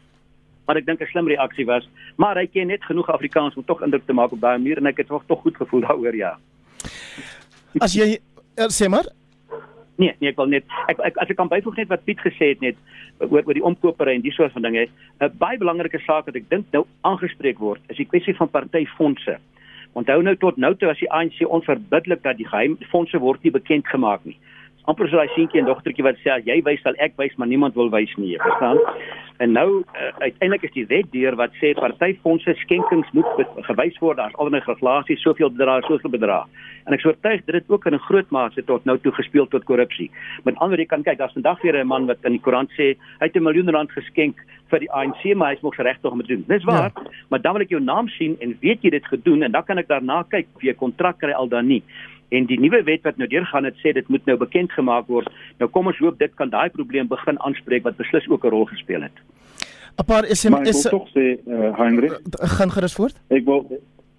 [0.66, 3.82] Maar ek dink 'n slim reaksie was, maar hy ken net genoeg Afrikaans om tog
[3.82, 6.38] indruk te maak op daai manier en ek het tog tog goed gevoel daaroor ja.
[7.80, 8.18] As jy
[8.58, 9.04] uh, sê maar
[9.98, 12.52] Nee, nee, ek wil net ek, ek as ek kan byvoeg net wat Piet gesê
[12.52, 12.76] het net
[13.18, 14.86] oor oor die omkopery en die soort van dinge.
[15.20, 19.38] 'n Baie belangrike saak wat ek dink nou aangespreek word, is die kwessie van partyfondse.
[19.98, 23.50] Onthou nou tot nou toe was die ANC onverbiddelik dat die geheim fondse word nie
[23.50, 24.38] bekend gemaak nie
[24.88, 27.76] amper so daai seentjie en dogtertjie wat sê jy wys sal ek wys maar niemand
[27.76, 28.80] wil wys nie, verstaan?
[29.38, 33.28] En nou uh, uiteindelik is die wet deur wat sê partyfondse skenkings moet
[33.68, 36.48] gewys word as almal regulasies soveel bedrag soveel bedrag.
[36.88, 39.64] En ek soortuig dit het ook in 'n groot mate tot nou toe gespeel tot
[39.64, 40.10] korrupsie.
[40.44, 42.96] Met ander woorde kan kyk, daar's vandag weer 'n man wat in die koerant sê
[43.20, 44.36] hy het 'n miljoen rand geskenk
[44.70, 46.44] vir die ANC, maar hy's mos regtig om te doen.
[46.48, 47.02] Dis waar, ja.
[47.28, 49.78] maar dan wil ek jou naam sien en weet jy dit gedoen en dan kan
[49.78, 51.82] ek daarna kyk of jy 'n kontrak kry al dan nie.
[52.28, 55.28] En die nuwe wet wat nou deurgaan het sê dit moet nou bekend gemaak word.
[55.58, 58.66] Nou kom ons hoop dit kan daai probleem begin aanspreek wat beslis ook 'n rol
[58.66, 59.16] gespeel het.
[59.98, 62.20] 'n Paar SMS is tog sê uh, Heinrich
[62.56, 63.16] gaan gerus voort.
[63.28, 63.66] Ek wil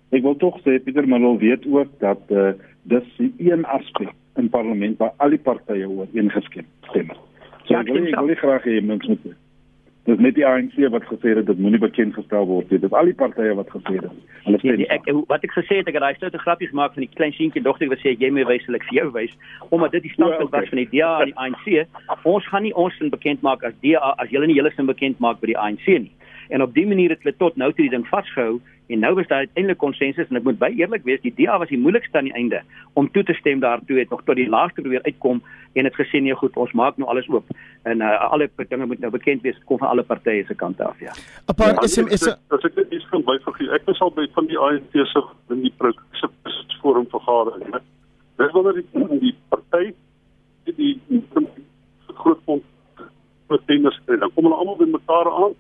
[0.09, 2.51] ek wil tog sê Pieter Malol weet ook dat uh,
[2.83, 7.17] dis een aspek in parlement waar al die partye oor ingestem het.
[7.63, 9.23] So ja, ek wil ek wil graag hê mens moet
[10.09, 12.79] Dis net die ANC wat gesê het dit moenie bekend gestel word nie.
[12.81, 14.07] Dit is al die partye wat gesê het.
[14.47, 17.05] Hulle sê nee, ek wat ek gesê het ek het daai stoute grappies gemaak van
[17.05, 19.35] die klein seentjie dogter wat sê jy moet wys ek vir jou wys
[19.69, 20.63] omdat dit die standpunt ja, okay.
[20.63, 22.25] was van die DA en die ANC.
[22.33, 25.21] Ons gaan nie ons sin bekend maak as DA as julle nie julle sin bekend
[25.21, 26.09] maak by die ANC nie.
[26.49, 28.59] En op dié manier het hulle tot nou toe die ding vasgehou
[28.89, 31.69] En nou was daar uiteindelik konsensus en ek moet baie eerlik wees, die DA was
[31.69, 32.63] die moeilikste aan die einde
[32.97, 35.43] om toe te stem daartoe het nog tot die laaste probeer uitkom
[35.77, 37.45] en het gesê nee goed, ons maak nou alles oop.
[37.85, 40.97] En uh, alle dinge moet nou bekend wees kom van alle partye se kant af,
[40.99, 41.13] ja.
[41.45, 43.61] 'n Paar ja, SMS as ek net iets kan byvoeg.
[43.77, 47.81] Ek was al by van die ANC se in die presidentsforum forum vergadering?
[48.41, 49.93] Dis wanneer die die party
[50.65, 51.21] die, die, die
[52.17, 52.65] groot fonds
[53.47, 55.53] vir tenders kry, dan kom hulle almal by mekaar aan.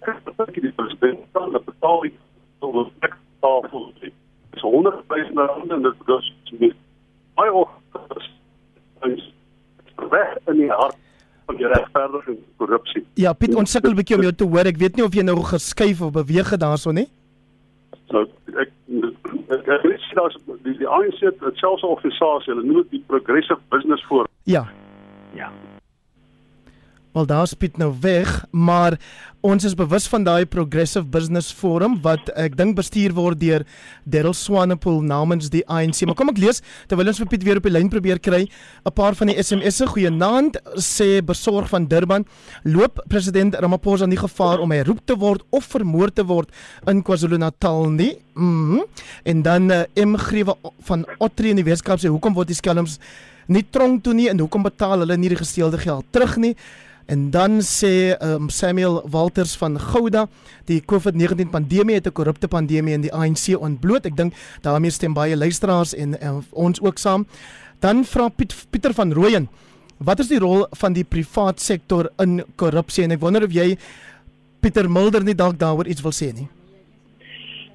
[0.00, 2.14] Ek die president dan betaal die
[2.60, 3.92] so 'n tafel.
[4.00, 6.74] Dis 100 en dit is
[7.34, 7.68] baie of
[10.10, 10.96] weg in die hart
[11.46, 13.04] van die regverdige korrupsie.
[13.14, 14.66] Ja, Piet, ons sukkel 'n bietjie om jou te hoor.
[14.66, 17.08] Ek weet nie of jy nou geskuif of beweeg het daarso nie.
[18.10, 18.26] Nou
[18.58, 18.70] ek
[19.48, 23.04] ek ek weet daar's die, die ANC het selfs 'n organisasie, hulle noem dit die
[23.06, 24.26] Progressive Business Forum.
[24.44, 24.66] Ja.
[25.34, 25.50] Ja.
[27.10, 28.94] Wel daar's Piet nou weg, maar
[29.42, 33.64] ons is bewus van daai Progressive Business Forum wat ek dink bestuur word deur
[34.06, 36.04] Daryl Swanepoel namens die ANC.
[36.06, 38.94] Maar kom ek lees terwyl ons vir Piet weer op die lyn probeer kry, 'n
[38.94, 39.88] paar van die SMS'e.
[39.90, 42.24] Goeienaand, sê besorg van Durban,
[42.62, 46.48] loop president Ramaphosa nie gevaar om hy roep te word of vermoor te word
[46.86, 48.18] in KwaZulu-Natal nie?
[48.36, 48.86] Mm
[49.24, 50.54] en dan uh, M Grewe
[50.86, 52.98] van Otri in die Weskaap sê hoekom word die skelms
[53.48, 56.54] nie tronk toe nie en hoekom betaal hulle nie die gesteelde geld terug nie?
[57.10, 60.28] En dan sê um, Samuel Walters van Gouda,
[60.70, 64.06] die COVID-19 pandemie het 'n korrupte pandemie in die ANC ontbloot.
[64.06, 67.26] Ek dink daarmee stem baie luisteraars en, en ons ook saam.
[67.80, 69.48] Dan vra Piet, Pieter van Rooyen,
[69.98, 73.04] wat is die rol van die privaat sektor in korrupsie?
[73.04, 73.76] En ek wonder of jy
[74.60, 76.48] Pieter Mulder nie dalk daaroor iets wil sê nie.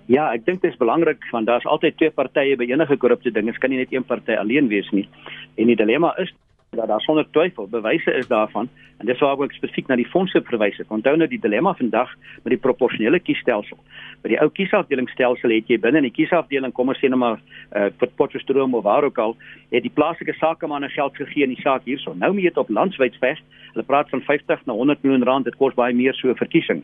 [0.06, 3.46] Ja, ek dink dit is belangrik want daar's altyd twee partye by enige korrupte ding.
[3.46, 5.10] Dit kan nie net een party alleen wees nie.
[5.58, 6.32] En die dilemma is
[6.70, 10.40] dat daar sonder twyfel bewyse is daarvan en dis waar ek spesifiek na die fondse
[10.48, 10.88] verwys het.
[10.94, 13.78] Onthou nou die dilemma vandag met die proporsionele kiesstelsel.
[14.24, 17.40] By die ou kiesafdelingsstelsel het jy binne in die kiesafdeling kom ons sê net maar
[17.40, 19.36] uh, vir Potchefstroom of waar ook al,
[19.76, 22.16] het die plaaslike sakemanne geld gegee in die saak hierso.
[22.16, 23.42] Nou moet jy dit op landwyd veg.
[23.74, 26.84] Hulle praat van 50 na 100 miljoen rand, dit kos baie meer so 'n verkiesing.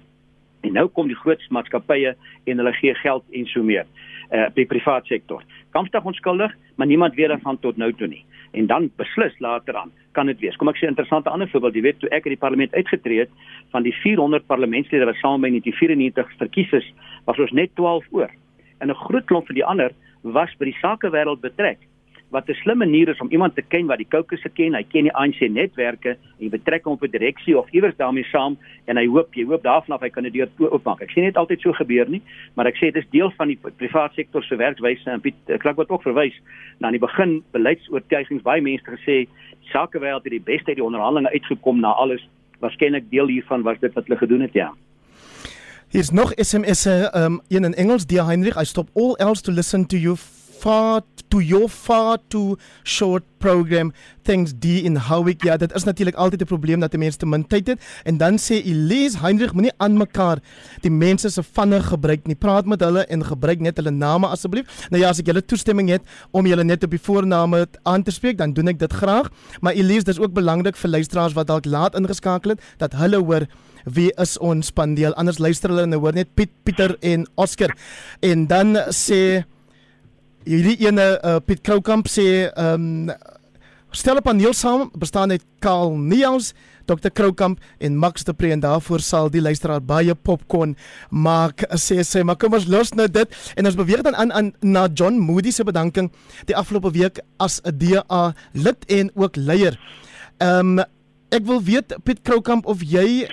[0.62, 3.86] En nou kom die groot maatskappye en hulle gee geld en so meer
[4.32, 5.44] uh by privaat sektor.
[5.76, 8.24] Kampstig onskuldig, maar niemand weet daarvan tot nou toe nie.
[8.52, 10.56] En dan beslis later aan kan dit wees.
[10.56, 13.20] Kom ek sê 'n interessante ander voorbeeld, jy weet toe ek uit die parlement uitgetree
[13.20, 13.30] het
[13.72, 16.94] van die 400 parlementslede wat saam by 1994 verkies is,
[17.26, 18.32] was ons net 12 oor.
[18.80, 21.78] En 'n groot klomp van die ander was by die sakewêreld betrek
[22.32, 25.04] wat 'n slim manier is om iemand te ken wat die kokes ken, hy ken
[25.04, 28.98] die ANC netwerke en jy betrek hom op 'n direksie of iewers daarmee saam en
[28.98, 31.02] hy hoop jy hoop daarvan af hy kan 'n deur oopmaak.
[31.02, 32.22] Ek sê net altyd so gebeur nie,
[32.56, 35.76] maar ek sê dit is deel van die private sektor se werkswyse en Piet Klak
[35.76, 36.34] wat ook verwys
[36.80, 39.28] na die begin beleidsoortuigings baie mense gesê
[39.72, 42.22] sakewêreld het die beste uit die onderhandelinge uitgekom na alles.
[42.60, 44.74] Waarskynlik deel hiervan was dit wat hulle gedoen het ja.
[45.90, 49.86] Hier's nog SMS'e um een in Engels, die Heinrich, I stop all else to listen
[49.88, 50.16] to you
[50.62, 53.94] far to your far too short program
[54.24, 55.44] thanks D in Howick.
[55.44, 57.80] Ja dit is natuurlik altyd 'n probleem dat mense te min tyd het.
[58.04, 60.38] En dan sê Elise Heinrich moenie aan mekaar
[60.82, 62.36] die mense se vanne gebruik nie.
[62.36, 64.88] Praat met hulle en gebruik net hulle name asseblief.
[64.90, 68.12] Nou ja as ek julle toestemming het om julle net op die voorname aan te
[68.12, 69.30] spreek dan doen ek dit graag.
[69.62, 73.48] Maar Elise dis ook belangrik vir luisteraars wat dalk laat ingeskakel het dat hulle hoor
[73.86, 77.76] wie is ons spandeel anders luister hulle en hoor net Piet Pieter en Oscar.
[78.20, 79.44] En dan sê
[80.46, 83.14] hierdie ene uh, Piet Kroukamp sê ehm um,
[83.92, 86.54] stel 'n paneel saam bestaan uit Karl Neels,
[86.88, 90.76] Dr Kroukamp en Max de Pre en daarvoor sal die luisteraar baie popcorn
[91.10, 94.54] maak sê sê maar kom ons los nou dit en ons beweeg dan aan, aan
[94.62, 96.12] na John Moody se bedanking
[96.48, 99.80] die afgelope week as 'n DA lid en ook leier.
[100.40, 100.86] Ehm um,
[101.32, 103.28] ek wil weet Piet Kroukamp of jy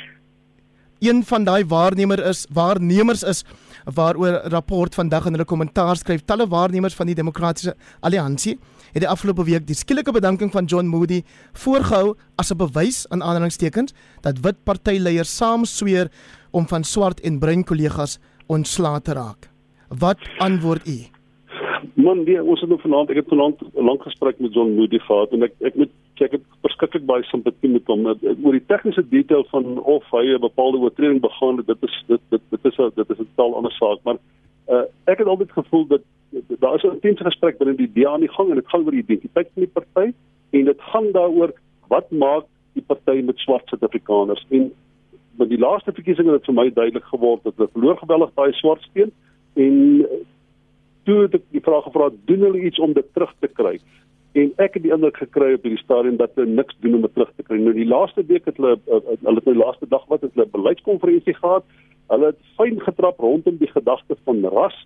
[1.01, 3.45] een van daai waarnemer is waarnemers is
[3.85, 8.59] waaroor rapport vandag in hulle kommentaar skryf talle waarnemers van die demokratiese alliansie
[8.93, 13.23] het die afgelope week die skielike bedanking van John Moody voorgehou as 'n bewys aan
[13.23, 16.11] aanhalingstekens dat wit partyleiers saam sweer
[16.51, 19.51] om van swart en bruin kollegas ontslae te raak.
[19.89, 21.18] Wat antwoord u?
[21.95, 24.99] Man, nee, ons het nou vanaand, ek het vanaand 'n lang gesprek met John Moody
[24.99, 29.09] gehad en ek ek moet ek het verskriklik baie simpatie met hom oor die tegniese
[29.09, 31.67] detail van of hy 'n bepaalde oortreding begaan het.
[31.67, 34.19] Dit is dit dit dit is 'n dit is 'n taal ander saak, maar
[34.69, 36.01] uh, ek het altyd gevoel dat
[36.59, 38.91] daar is 'n intense gesprek binne die DA aan die gang en dit gaan oor
[38.91, 40.13] die identiteit van die party
[40.51, 41.53] en dit gaan daaroor
[41.89, 44.73] wat maak die party met swart Suid-Afrikaners en
[45.37, 48.53] met die laaste verkiesing het dit vir my duidelik geword dat hulle verloor geweldig baie
[48.53, 49.13] swart steen
[49.55, 50.07] en
[51.09, 53.79] toe het ek die vraag gevra doen hulle iets om dit terug te kry?
[54.37, 57.15] En ek het die indruk gekry op hierdie stadium dat hulle niks doen om dit
[57.17, 57.57] terug te kry.
[57.63, 60.47] Nou die laaste week het hulle uh, hulle het nou laaste dag wat het hulle
[60.47, 61.65] 'n beleidskonferensie gehad.
[62.13, 64.77] Hulle het fyn getrap rondom die gedagte van ras.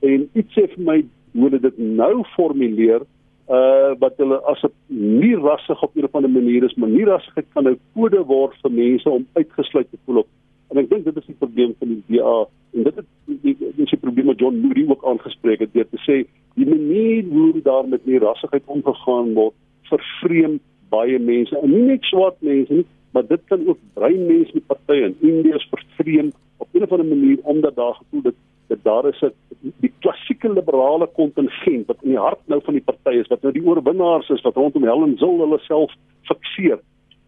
[0.00, 0.98] En iets sê vir my
[1.36, 3.04] hoe hulle dit nou formuleer
[3.48, 4.72] uh wat hulle as 'n
[5.20, 8.56] nie rassig op 'n of ander manier is maar nie rassigheid kan nou kode word
[8.62, 10.28] vir mense om uitgesluit te voel op
[10.68, 12.36] En ek dink dit is die probleem van die DA
[12.76, 13.06] en dit is
[13.42, 16.18] die dis die probleem wat John Moody ook aangespreek het deur te sê
[16.58, 19.56] die manier hoe daar met die rassigheid omgegaan word
[19.88, 20.58] vervreem
[20.92, 24.66] baie mense en nie net swart mense nie maar dit kan ook bruin mense met
[24.66, 28.34] partye en Indiërs vervreem op 'n of ander manier omdat daar gevoel dat
[28.68, 29.32] dat daar is 'n
[29.80, 33.52] die klassieke liberale kontingent wat in die hart nou van die party is wat nou
[33.52, 36.78] die oorwinnaars is wat rondom Helen Zil hulle self fikseer.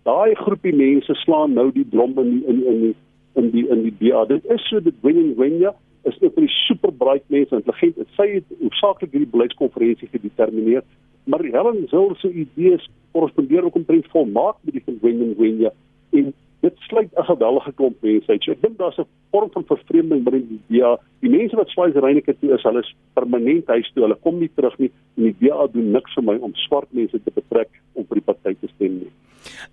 [0.02, 2.94] Daai groepie mense slaan nou die blom in in in die
[3.40, 4.24] in die in die BA.
[4.30, 5.74] Dit is so dit wen en wen ja
[6.08, 7.98] is net vir die superbright mense intelligent.
[8.00, 10.84] Dit sê dit hoofsaaklik hierdie beleidskonferensie gedetermineer,
[11.28, 15.72] maar Helen Zil se idees korrespondeer ook omtrent volmaak met die wen en wen ja.
[16.16, 18.42] En dit sluit 'n geweldige klomp mense uit.
[18.42, 20.98] So ek dink daar's 'n vorm van vervreemding binne die DA.
[21.20, 24.02] Die mense wat Swys Reyneke toe is, hulle is permanent huis toe.
[24.02, 27.22] Hulle kom nie terug nie en die DA doen niks vir my om swart mense
[27.24, 29.12] te betrek om vir die party te stem nie.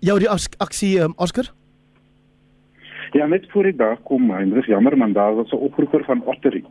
[0.00, 0.28] Ja, die
[0.58, 1.52] aksie um, Oscar.
[3.12, 6.64] Ja, net voor ek daar kom, Hendrik, jammer man, daar was 'n oproeper van Ottery.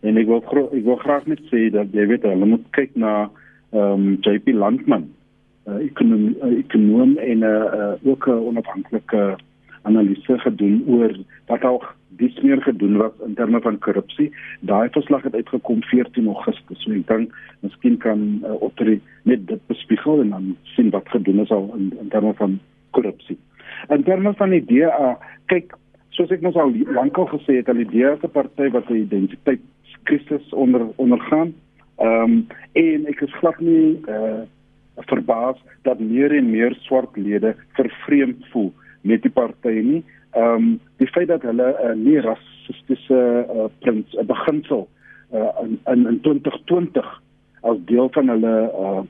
[0.00, 3.30] En ek wil ek wil graag net sê dat jy weet hulle moet kyk na
[3.72, 5.04] ehm um, JP Landman,
[5.66, 9.34] uh, ekonom, uh, ekonom en 'n uh, uh, ook 'n onafhanklike uh,
[9.82, 11.12] analise gedoen oor
[11.46, 14.32] wat al dis meer gedoen was in terme van korrupsie.
[14.60, 16.82] Daai verslag het uitgekom 14 Augustus.
[16.82, 21.40] So ek dink miskien kan uh, Ottery net dit bespiegel en dan sien wat gedoen
[21.40, 22.58] is al in, in terme van
[22.90, 23.38] korrupsie.
[23.88, 25.16] In terme van die DA,
[25.46, 25.74] kyk,
[26.10, 30.52] soos ek mos al lankal gesê het, al die DA se party wat 'n identiteitskrisis
[30.52, 31.54] onder ondergaan.
[31.98, 34.42] Ehm um, en ek is glad nie uh
[35.08, 40.04] verbaas dat meer en meer swart lede vervreemd voel met die party nie.
[40.30, 43.46] Ehm um, die feit dat hulle 'n uh, nie rassistiese
[43.82, 44.88] uh, beginsel
[45.32, 47.22] uh, in, in in 2020
[47.60, 49.02] as deel van hulle uh,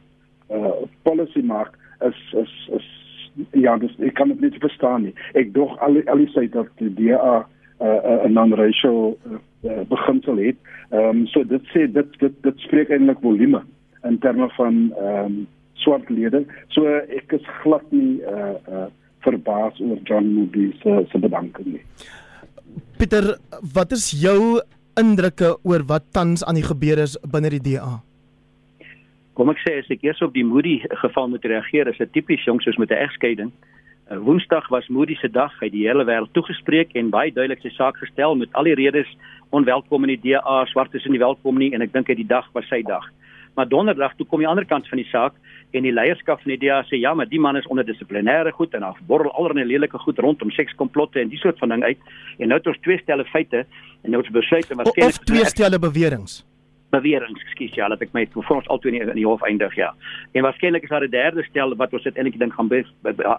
[0.56, 3.01] uh, policy maak is is is
[3.50, 5.14] ja, dis ek kan dit nie verstaan nie.
[5.38, 9.82] Ek dog al al die sê dat die DA 'n uh, 'n non-racial uh, uh,
[9.88, 10.56] beginsel het.
[10.90, 13.62] Ehm um, so dit sê dit dit dit spreek eintlik volume
[14.04, 16.44] in terme van ehm um, swart lede.
[16.68, 18.88] So ek is glad nie uh uh
[19.22, 21.84] verbaas oor John Moody se se bedanking nie.
[22.98, 23.36] Pieter,
[23.74, 24.60] wat is jou
[25.00, 28.02] indrukke oor wat tans aan die gebeur is binne die DA?
[29.42, 32.44] Kom ek sê as ek eers op die Moody geval moet reageer, is dit tipies
[32.46, 33.50] jong soos met 'n egskeiding.
[34.07, 37.59] Uh, Woensdag was Moody se dag, hy het die hele wêreld toegespreek en baie duidelik
[37.61, 39.11] sy saak gestel met al die redes
[39.50, 42.46] onwelkom in die DA, swartes in die welkom nie en ek dink hy die dag
[42.55, 43.02] was sy dag.
[43.57, 45.35] Maar donderdag toe kom die ander kant van die saak
[45.72, 48.74] en die leierskap van die DA sê ja, maar die man is onder dissiplinêre goed
[48.74, 51.98] en daar borrel allerlei lelike goed rondom sekskomplotte en die soort van ding uit.
[52.38, 53.66] En nou het ons twee stelle feite
[54.05, 56.51] en nou het ons besluit en waarskynlik twee stelle beweringe
[56.92, 59.90] beweringe, ekskuus ja, dat ek my vir ons altoe in die hof eindig ja.
[60.37, 62.70] En waarskynlik is daar 'n derde stel wat ons uiteindelik dink gaan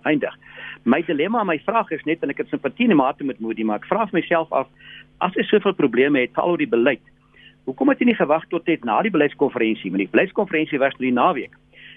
[0.03, 0.35] eindig.
[0.83, 3.79] My dilemma, my vraag is net en ek het simpatie in mate met Moody, maar
[3.79, 4.67] ek vra myself af
[5.19, 7.01] as jy soveel probleme het veral oor die beleid,
[7.65, 9.91] hoekom het jy nie gewag tot net na die beleidskonferensie?
[9.91, 11.51] Want die beleidskonferensie was drie naweek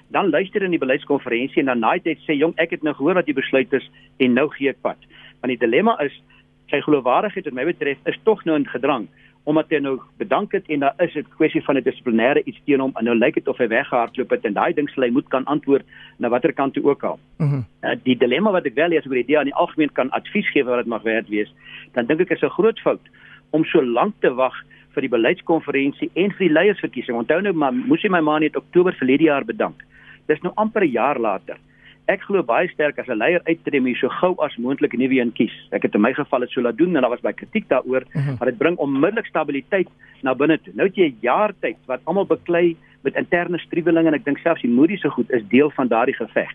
[0.08, 3.18] dan luister in die beleidskonferensie en dan naai dit sê jong ek het nou gehoor
[3.18, 3.90] wat die besluit is
[4.22, 4.98] en nou gee ek pad.
[5.42, 6.14] Want die dilemma is
[6.70, 9.06] sy geloofwaardigheid wat my betref is tog nou in gedrang
[9.46, 12.80] omdat hy nou bedank het en daar is 'n kwessie van 'n dissiplinêre iets teen
[12.80, 15.28] hom en nou lyk dit of hy weggehardloop het en daai ding sal hy moet
[15.28, 15.84] kan antwoord
[16.18, 17.18] na watter kant toe ook al.
[17.38, 19.92] Mm uh, die dilemma wat ek wel hê as oor die idee aan die algemeen
[19.92, 21.54] kan advies gee wat dit mag werd wees,
[21.92, 23.00] dan dink ek is 'n groot fout
[23.50, 24.54] om so lank te wag
[24.94, 27.16] vir die beleidskonferensie en vir die leiersverkiesing.
[27.16, 29.82] Onthou nou maar moes hy my ma net Oktober verlede jaar bedank.
[30.26, 31.56] Dis nou amper 'n jaar later.
[32.06, 35.18] Ek glo baie sterk as 'n leier uittreë om so gou as moontlik 'n nuwe
[35.20, 35.54] een kies.
[35.72, 38.04] Ek het in my geval dit so laat doen en daar was baie kritiek daaroor,
[38.06, 38.18] mhm.
[38.18, 38.38] -huh.
[38.38, 39.88] maar dit bring onmiddellik stabiliteit
[40.22, 40.72] na binne toe.
[40.74, 44.38] Nou het jy 'n jaar tyd wat almal beklei met interne striwelinge en ek dink
[44.38, 46.50] selfs die Moody se goed is deel van daardie geveg.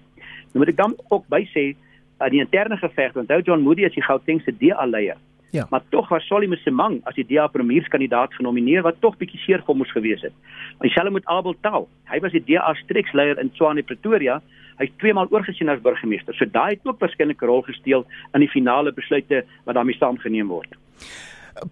[0.54, 1.76] Nou moet ek dan ook by sê
[2.18, 5.18] aan die interne geveg, onthou John Moody as die Gautengse DA leier.
[5.52, 5.68] Ja.
[5.70, 9.76] Maar tog was Solly Msimang as die DA premierskandidaat genomineer wat tog bietjie seer vir
[9.76, 10.34] moes gewees het.
[10.80, 11.88] Dieselfde met Abel Tau.
[12.08, 14.40] Hy was die DA streeksleier in Tshwane Pretoria.
[14.80, 16.36] Hy het twee maal oorgesien as burgemeester.
[16.40, 20.48] So daai het ook waarskynlik 'n rol gespeel in die finale besluite wat daarmee saamgeneem
[20.48, 20.72] word.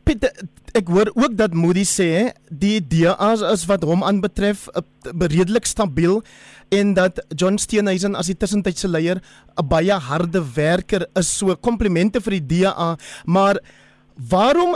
[0.04, 0.26] Piet,
[0.76, 4.84] ek hoor ook dat Moody sê die DA is wat hom aanbetref eh,
[5.32, 6.20] redelik stabiel
[6.76, 9.22] en dat John Steenhuisen as die tussentydse leier
[9.58, 11.32] 'n baie harde werker is.
[11.32, 13.60] So komplimente vir die DA, maar
[14.16, 14.76] waarom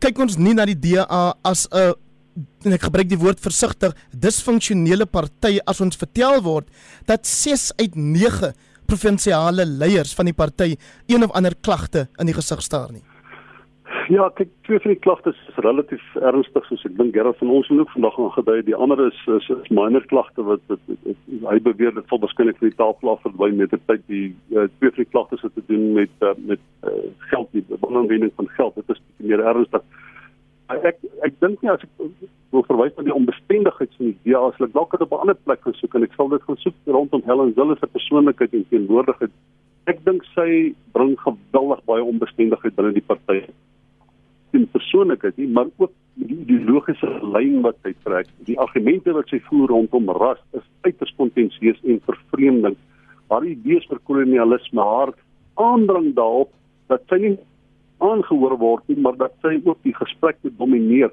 [0.00, 1.94] kyk ons nie na die DA as 'n
[2.64, 6.68] en ek gebruik die woord versigtig disfunksionele party as ons vertel word
[7.06, 8.52] dat 6 uit 9
[8.86, 10.76] provinsiale leiers van die party
[11.08, 13.02] een of ander klagte in die gesig staar nie.
[14.08, 17.68] Ja, kyk, twee van die klagtes is relatief ernstig soos ek dink Gerard van ons
[17.70, 18.56] ook vandag gaan gedui.
[18.66, 21.20] Die ander is is, is minor klagte wat, wat, wat,
[21.50, 24.90] hy beweer dit val beskikbaar vir die taalplaas verdwyn met die tyd die uh, twee
[24.94, 26.94] van die klagtes het te doen met uh, met uh,
[27.32, 28.80] geld die belangrikheid van geld.
[28.80, 29.86] Dit is meer ernstig.
[30.74, 32.02] Ek ek dink nie as ek
[32.54, 35.62] wil verwys na die onbestendigheid van die DA as ek dalk op 'n ander plek
[35.62, 39.34] gaan soek en ek sal dit gaan soek rondom Helen Zille se persoonlikheid en teenwoordigheid.
[39.86, 43.46] Ek dink sy bring geweldig baie onbestendigheid binne die party
[44.56, 49.40] teen persoonlikheid nie, maar ook die ideologiese lyn wat hy trek, die argumente wat hy
[49.50, 52.76] voer rondom ras is uiters kontensieus en vervreemding.
[53.30, 55.12] Haar idees vir kolonialisme, haar
[55.60, 56.52] aandring daarop
[56.90, 57.34] dat sy nie
[58.04, 61.12] aangehoor word nie, maar dat sy ook die gesprek moet domineer.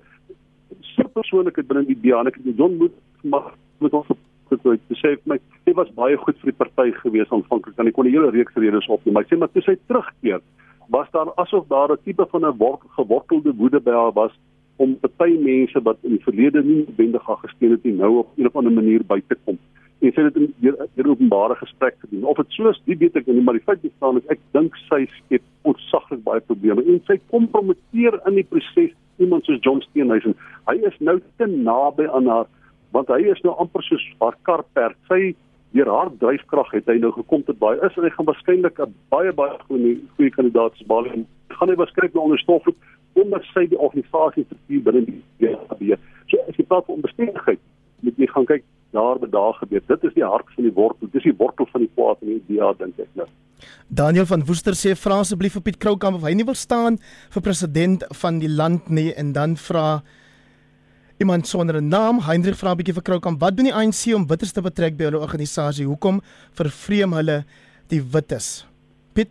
[0.93, 4.07] Sy persoonlike binne die ek het John moet maar met ons
[4.51, 7.95] gedoen te sê my hy was baie goed vir die party gewees aanvanklik en ek
[7.95, 10.43] kon die hele reeks redes opneem maar sê maar toe sy terugkeer
[10.87, 12.57] was daar asof daar 'n tipe van 'n
[12.95, 14.31] gewortelde woede by haar was
[14.75, 18.45] om party mense wat in die verlede nie noodwendig gesteun het nie nou op 'n
[18.45, 19.57] of ander manier by te kom.
[19.99, 22.23] En sy het in die openbare gesprek gedoen.
[22.23, 25.41] Of dit soos die weet ek nie maar die feit is ek dink sy skep
[25.61, 30.35] ontsaglik baie probleme en sy kompromiteer in die proses iemand soos John Steenhuisen.
[30.67, 32.47] Hy is nou te naby aan haar
[32.91, 34.97] want hy is nou amper soos haar karperd.
[35.07, 35.35] Sy
[35.73, 38.93] deur haar dryfkrag het hy nou gekom tot baie is en hy gaan waarskynlik 'n
[39.09, 42.67] baie baie goeie goeie kandidaat bal en gaan hy waarskynlik nou onderstof
[43.13, 45.97] omdat sy die organisasie struktuur binne die DA.
[46.29, 47.59] So as jy praat van onbestendigheid,
[48.01, 49.81] moet jy gaan kyk daar by daar gebeur.
[49.87, 51.07] Dit is die hart van die wortel.
[51.07, 53.27] Dit is die wortel van die kwaad in die DA dink ek nou.
[53.87, 56.99] Daniel van Woester sê vra asseblief op Piet Kroukamp of hy nie wil staan
[57.33, 60.01] vir president van die land nie en dan vra
[61.23, 62.19] iemand sonder 'n naam.
[62.19, 65.05] Hendrik vra 'n bietjie vir Kroukamp, wat doen die ANC om wittes te betrek by
[65.07, 65.85] hulle organisasie?
[65.85, 66.21] Hoekom
[66.59, 67.43] vervreem hulle
[67.87, 68.65] die wittes?
[69.13, 69.29] Piet.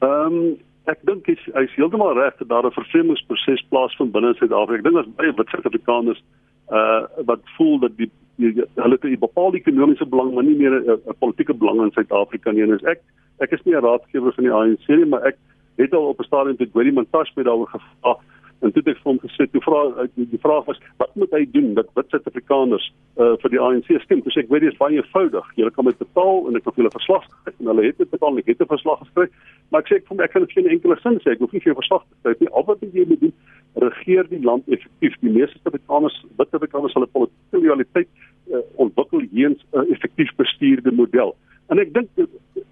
[0.00, 4.78] Ehm um, ek dink hy's hy's heeltemal reg dat daar 'n vervreemdingsproses plaasvind binne Suid-Afrika.
[4.78, 6.22] Ek dink daar's baie wit Suid-Afrikaners
[6.70, 10.72] uh wat voel dat die, die hulle het 'n bepaalde ekonomiese belang maar nie meer
[10.72, 12.62] 'n politieke belang in Suid-Afrika nie.
[12.62, 13.00] En ek
[13.38, 15.36] ek is nie 'n raadgewer van die ANC nie, maar ek
[15.76, 18.16] het al op 'n stadium met Gwedi Montash met daaroor gevra
[18.64, 19.80] En toe het ek vir hom gesê, toe vra
[20.16, 22.86] die vraag was, wat moet hy doen dat wit Suid-Afrikaners
[23.20, 24.22] uh vir die ANC stem?
[24.24, 25.50] Toe sê ek, weet jy, is baie eenvoudig.
[25.60, 28.32] Jy kan met betaal en ek het hulle verslag gekry en hulle het dit betaal
[28.32, 29.30] en ek het 'n verslag geskryf.
[29.70, 31.30] Maar ek sê ek vir ek kan dit geen enkele sin sê.
[31.32, 32.52] Ek hoef nie vir verslag te skryf nie.
[32.52, 33.34] Al wat jy moet doen,
[33.74, 35.14] regeer die land effektief.
[35.20, 38.08] Die meeste Suid-Afrikaners, wit Suid-Afrikaners, hulle politieke loyaliteit
[38.48, 41.36] uh, ontwikkel hier 'n uh, effektief bestuurde model.
[41.68, 42.08] En ek dink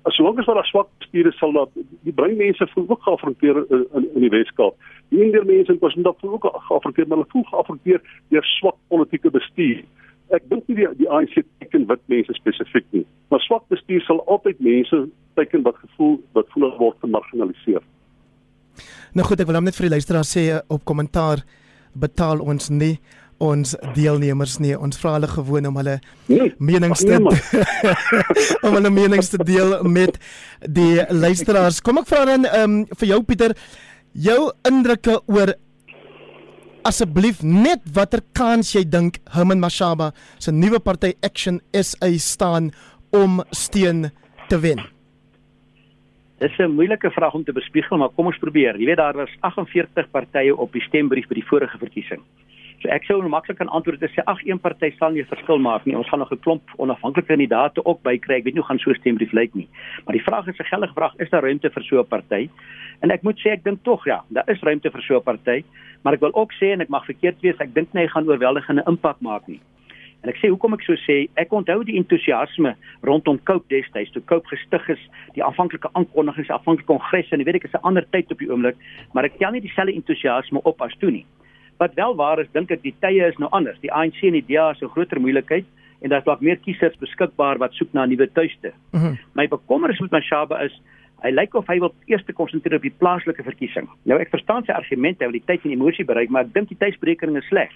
[0.04, 1.70] as lank as daar swak bestuur is sal dat
[2.04, 4.76] die brein mense voel ook geaffronteer in, in, in die Weskaap.
[5.08, 8.02] Die ander mense in KwaZulu-Natal voel ook geaffronteer, maar hulle voel geaffronteer
[8.34, 9.80] deur swak politieke bestuur.
[10.36, 14.20] Ek dink nie die, die ANC teken wit mense spesifiek nie, maar swak bestuur sal
[14.28, 15.04] altyd mense
[15.40, 17.84] teken wat gevoel wat voel word gemarginaliseer.
[19.14, 21.44] Nou goed, ek wil net vir die luisteraars sê op kommentaar
[21.94, 22.96] betaal ons nie
[23.44, 24.74] ons deelnemers nie.
[24.76, 25.98] Ons vra hulle gewoon om hulle
[26.30, 27.18] nee, menings te
[28.66, 30.18] om hulle menings te deel met
[30.66, 31.82] die luisteraars.
[31.84, 33.56] Kom ek vra dan um, vir jou Pieter,
[34.12, 35.54] jou indrukke oor
[36.84, 42.72] asseblief net watter kans jy dink Herman Mashaba se nuwe party Action SA staan
[43.14, 44.10] om steun
[44.50, 44.82] te wen.
[46.38, 48.76] Dis 'n moeilike vraag om te bespiegel, maar kom ons probeer.
[48.76, 52.20] Jy weet daar was 48 partye op die stembrief by die vorige verkiesing.
[52.82, 55.86] So ek sou maklik kan antwoord en sê ag een party sal nie verskil maak
[55.86, 55.96] nie.
[55.96, 58.36] Ons gaan nog 'n klomp onafhanklike kandidaate ook bykry.
[58.36, 59.68] Ek weet nie hoe gaan so stembrief lyk nie.
[60.04, 62.50] Maar die vraag is 'n geldige vraag, is daar ruimte vir so 'n party?
[63.00, 65.64] En ek moet sê ek dink tog ja, daar is ruimte vir so 'n party,
[66.02, 68.28] maar ek wil ook sê en ek mag verkeerd wees, ek dink nie hy gaan
[68.28, 69.60] oorweldigende impak maak nie.
[70.24, 74.22] En ek sê hoekom ek so sê, ek onthou die entoesiasme rondom Cope destyds toe
[74.24, 75.02] Cope gestig is,
[75.34, 78.76] die aanvanklike aankondigings, aanvanklike kongresse en weet ek is 'n ander tyd op die oomblik,
[79.12, 81.26] maar ek tel nie dieselfde entoesiasme op as toe nie.
[81.78, 83.78] Wat wel waar is, dink ek die tye is nou anders.
[83.80, 85.64] Die ANC en die DA is 'n groter moeilikheid
[86.02, 88.72] en daar's dalk meer kiesers beskikbaar wat soek na 'n nuwe tuiste.
[88.92, 89.18] Mm -hmm.
[89.34, 90.80] My bekommernis met Mashaba is
[91.22, 93.88] hy lyk of hy wil eers konsentreer op die plaaslike verkiesing.
[94.04, 96.68] Nou ek verstaan sy argumente, hy wil die tyd en emosie bereik, maar ek dink
[96.68, 97.70] die tydsberekening is sleg.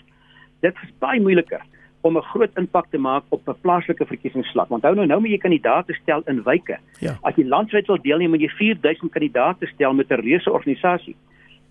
[0.61, 1.62] Dit is baie moeiliker
[2.02, 4.68] om 'n groot impak te maak op 'n plaaslike verkiesingsslag.
[4.70, 6.78] Onthou nou nou moet jy kandidaate stel in wyke.
[7.00, 7.16] Ja.
[7.22, 11.16] As jy landwyd wil deelneem, moet jy 4000 kandidaate stel met 'n reuse organisasie.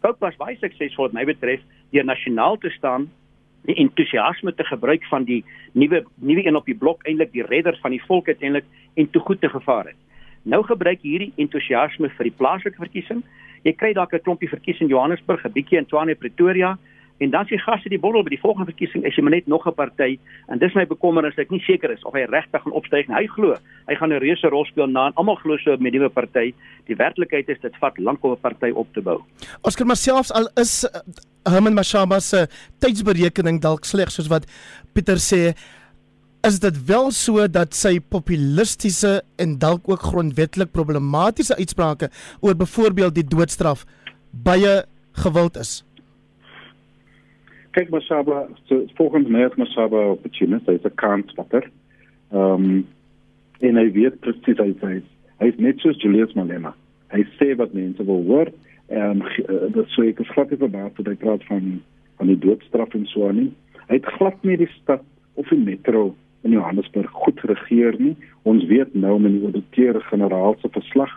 [0.02, 1.60] Coke was baie suksesvol wat my betref
[1.92, 3.10] deur nasionaal te staan
[3.68, 7.78] die entoesiasme te gebruik van die nuwe nuwe een op die blok eintlik die redder
[7.82, 10.00] van die volk uiteindelik en te goed te gevaar het.
[10.48, 13.24] Nou gebruik hierdie entoesiasme vir die plaaslike verkiesing.
[13.64, 16.78] Jy kry dalk 'n klompie verkiesing in Johannesburg, 'n bietjie in Tshwane Pretoria,
[17.18, 19.66] En dan sê gaste die boddel by die volgende verkiesing is jy maar net nog
[19.66, 23.08] 'n party en dis my bekommernis ek nie seker is of hy regtig gaan opstyg
[23.08, 23.16] nie.
[23.16, 23.56] Hy glo
[23.88, 26.54] hy gaan 'n reuse rol speel na en almal glo so met die nuwe party.
[26.86, 29.24] Die werklikheid is dit vat lank om 'n party op te bou.
[29.64, 31.02] Oscar maar selfs al is uh,
[31.52, 32.48] Herman Mashaba se
[32.80, 34.46] tydsberekening dalk sleg soos wat
[34.94, 35.56] Pieter sê
[36.44, 42.10] is dit wel so dat sy populistiese en dalk ook grondwetlik problematiese uitsprake
[42.42, 43.86] oor byvoorbeeld die doodstraf
[44.32, 45.87] baie gewild is
[47.78, 51.64] kyk Masaba so volgens my is Masaba opportunist hy's 'n kanswatter.
[52.34, 52.88] Ehm um,
[53.62, 55.02] en hy weet presies hy sê
[55.42, 56.74] hy's net soos Julius Malema.
[57.14, 58.50] Hy sê wat mense wil hoor
[58.88, 61.78] En uh, dit sou ek glad nie verbaas dat hy praat van
[62.18, 63.50] van die doodstraf en so aan nie.
[63.92, 65.04] Hy het glad nie die stad
[65.38, 66.16] of die metro
[66.48, 68.16] in Johannesburg goed geregeer nie.
[68.50, 71.12] Ons weet nou met die ouditeur-generaal se verslag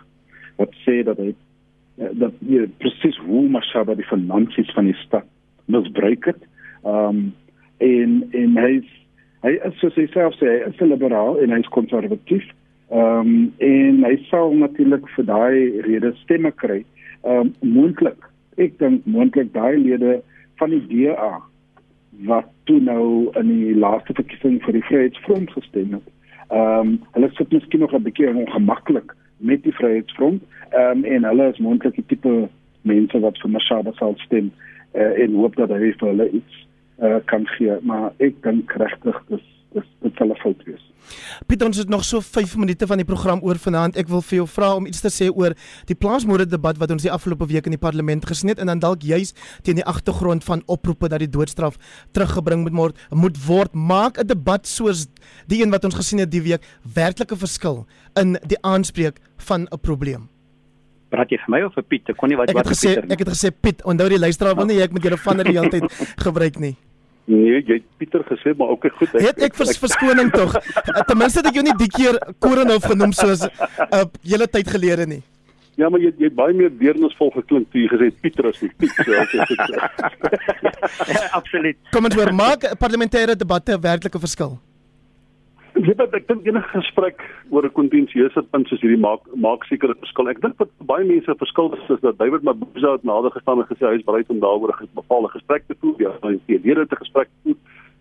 [0.59, 5.25] wat sê dat hy eh, dat jy presies hoe Mashaba die finansies van die stad
[5.71, 6.43] misbruik het.
[6.83, 7.33] Ehm um,
[7.77, 8.89] en en hy's
[9.41, 12.47] hy is soos hy self sê, hy is liberaal en hy's konservatief.
[12.89, 16.81] Ehm um, en hy sou natuurlik vir daai rede stemme kry.
[17.23, 18.27] Ehm um, moontlik.
[18.57, 20.19] Ek dink moontlik daai lede
[20.61, 21.33] van die DA
[22.27, 26.09] wat toe nou in die laaste verkiesing vir die Vryheidsfront gestem het.
[26.49, 30.41] Ehm um, hulle sit miskien nog 'n bietjie ongemaklik met die Vryheidsfront.
[30.71, 32.49] Ehm um, en hulle is moontlik die tipe
[32.81, 34.51] mense wat vir Mashaba sal stem
[34.95, 36.65] uh, en hoop dat hy vir hulle iets
[37.01, 40.81] uh, kan gee, maar ek dink regtig dis dis dit sal 'n fout wees.
[41.47, 43.97] Pieter, ons het nog so 5 minute van die program oor vanaand.
[43.97, 47.03] Ek wil vir jou vra om iets te sê oor die plaasmoorde debat wat ons
[47.03, 49.33] die afgelope week in die parlement gesien het en dan dalk juis
[49.63, 51.77] teen die agtergrond van oproepe dat die doodstraf
[52.11, 53.73] teruggebring moet word, moet word.
[53.73, 55.07] Maak 'n debat soos
[55.47, 57.85] die een wat ons gesien het die week werklike verskil
[58.15, 60.29] in die aanspreek van 'n probleem.
[61.09, 62.09] Praat jy vir my of vir Piet?
[62.09, 64.65] Ek kon nie wat wat gesê Pieter, ek het gesê Piet, onthou die luisteraar wil
[64.65, 66.77] nie ek met julle van die hele tyd gebruik nie.
[67.25, 69.11] Nee, jy het Pieter gesê, maar ook goed.
[69.13, 70.55] Ek, het ek vers, verskoning tog.
[70.57, 73.51] Eh, ten minste het ek jou nie die keer Korenhof genoem soos 'n
[73.93, 75.21] uh, hele tyd gelede nie.
[75.79, 78.91] Ja, maar jy jy baie meer deernisvol geklink toe jy gesê Pieter is nie Piet
[78.97, 79.77] so as jy dit sê.
[81.39, 81.77] Absoluut.
[81.93, 84.59] Kom ons weer maak parlementêre debatte 'n werklike verskil.
[85.71, 89.63] Ek weet dat ek dink enige gesprek oor 'n kontensieuse punt soos hierdie maak maak
[89.63, 90.27] seker 'n verskil.
[90.29, 93.69] Ek dink wat baie mense verskil is, is dat David Mabuza het nader gestaan en
[93.71, 95.95] gesê hy is bereid om daaroor 'n bepaalde gesprek te voer.
[95.97, 97.55] Ja, hy het lede te gesprek voer.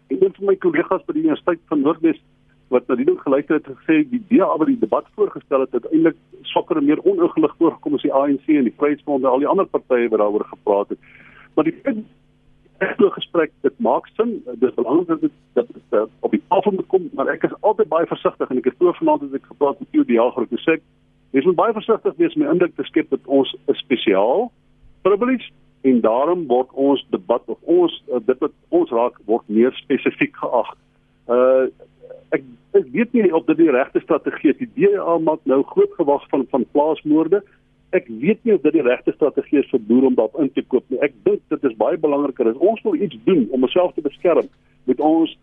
[0.09, 2.21] En een van my kollegas by die Universiteit van Noordwes
[2.71, 5.87] wat na die ding geluister het gesê die DA wat die debat voorgestel het, het
[5.93, 9.51] eintlik swakker en meer oningelig voorgekom as die ANC en die Vryheidsfront en al die
[9.51, 10.99] ander partye wat daaroor gepraat het.
[11.55, 12.07] Maar die punt
[13.17, 14.43] gesprek dit maak sin.
[14.61, 17.55] Dis belangrik dat dit dat dit uh, op die tafel moet kom maar ek is
[17.61, 20.53] altyd baie versigtig en ek het voor vanaand as ek gepraat met jou die jaargroep
[20.55, 20.79] gesê
[21.37, 24.51] jy moet baie versigtig wees om indruk te skep dat ons 'n spesiaal
[25.03, 25.51] privilege
[25.83, 30.37] en daarom word ons debat of ons uh, dit wat ons raak word meer spesifiek
[30.37, 30.75] geag
[31.29, 31.67] uh
[32.31, 32.43] ek
[32.79, 34.59] ek weet nie of dit die regte strategie is.
[34.59, 37.43] Die DA maak nou groot gewag van van plaasmoorde
[37.97, 40.63] ek weet nie of dit die regte strategie is vir boere om daarop in te
[40.63, 41.01] koop nie.
[41.03, 44.49] Ek dink dit is baie belangriker as ons wil iets doen om onsself te beskerm,
[44.87, 45.37] moet ons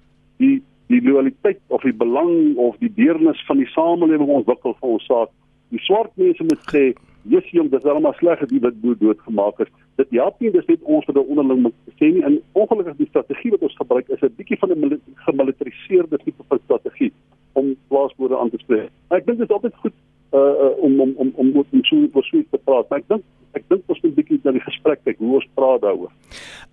[0.43, 5.07] die die loyaliteit of die belang of die deernis van die samelewing ontwikkel vir ons
[5.09, 5.33] saak.
[5.75, 6.93] Die swart mense moet sê,
[7.27, 9.67] "Jesus, jong, dis almal sleg dat die wit boer doodgemaak is."
[9.97, 12.23] Dit help nie dis net ons wat onderling moet sê nie.
[12.23, 16.59] En ongelukkig die strategie wat ons gebruik is 'n bietjie van 'n gemilitariseerde tipe van
[16.63, 17.11] strategie
[17.53, 18.89] om plaasboere aan te spreek.
[19.09, 19.93] Ek dink dit is altyd goed
[20.34, 22.89] uh, uh om om om om om so oor so te praat.
[22.89, 23.23] Maar ek dink
[23.53, 26.11] ek dink ons moet 'n bietjie na die gesprek kyk hoe ons praat daaroor.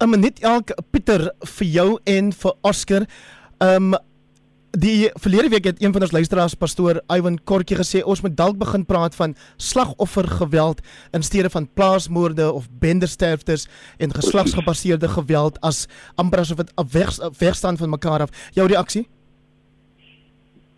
[0.01, 3.07] 'n Minuut elk Pieter vir jou en vir Oscar.
[3.61, 3.95] Um
[4.75, 8.59] die verlede week het een van ons luisteraars pastoor Iwan Kortjie gesê ons moet dalk
[8.59, 10.81] begin praat van slagoffergeweld
[11.13, 15.87] in steede van plaasmoorde of bendersterftes en geslagsgebaseerde geweld as
[16.17, 18.31] amper asof dit weg, wegstaan van mekaar af.
[18.55, 19.07] Jou reaksie?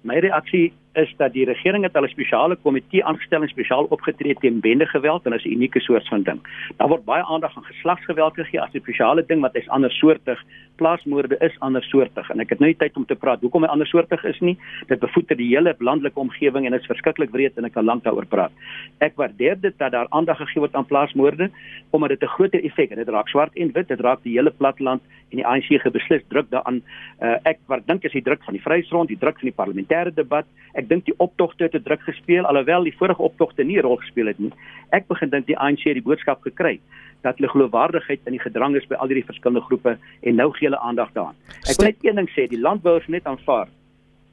[0.02, 4.34] My reaksie is dat die regering het al 'n spesiale komitee aangestel en spesiaal opgetree
[4.34, 6.40] teen bendegeweld en dit is 'n unieke soort van ding.
[6.76, 10.42] Daar word baie aandag aan geslagsgeweld gegee as 'n spesiale ding wat is andersoortig.
[10.76, 14.24] Plaasmoorde is andersoortig en ek het nou nie tyd om te praat hoekom hy andersoortig
[14.24, 14.58] is nie.
[14.86, 18.02] Dit bevoeter die hele landelike omgewing en dit is verskriklik wreed en ek kan lank
[18.02, 18.52] daaroor praat.
[18.98, 21.50] Ek waardeer dit dat daar aandag gegee word aan plaasmoorde
[21.90, 22.98] omdat dit 'n groter effek het.
[22.98, 26.50] Dit raak swart en wit, dit raak die hele platteland en die ANC gebeslis druk
[26.50, 26.82] daaraan.
[27.20, 30.14] Uh, ek wat dink is die druk van die Vryheidsfront, die druk van die parlementêre
[30.14, 30.46] debat.
[30.78, 33.96] Ek dink die optogte het 'n druk gespeel alhoewel die vorige optogte nie 'n rol
[33.96, 34.52] gespeel het nie.
[34.92, 36.80] Ek begin dink die ANC het die boodskap gekry
[37.22, 40.68] dat hulle geloofwaardigheid in die gedrang is by al hierdie verskillende groepe en nou gee
[40.68, 41.34] hulle aandag daaraan.
[41.66, 43.68] Ek wil net een ding sê, die landbouers net aanvaar.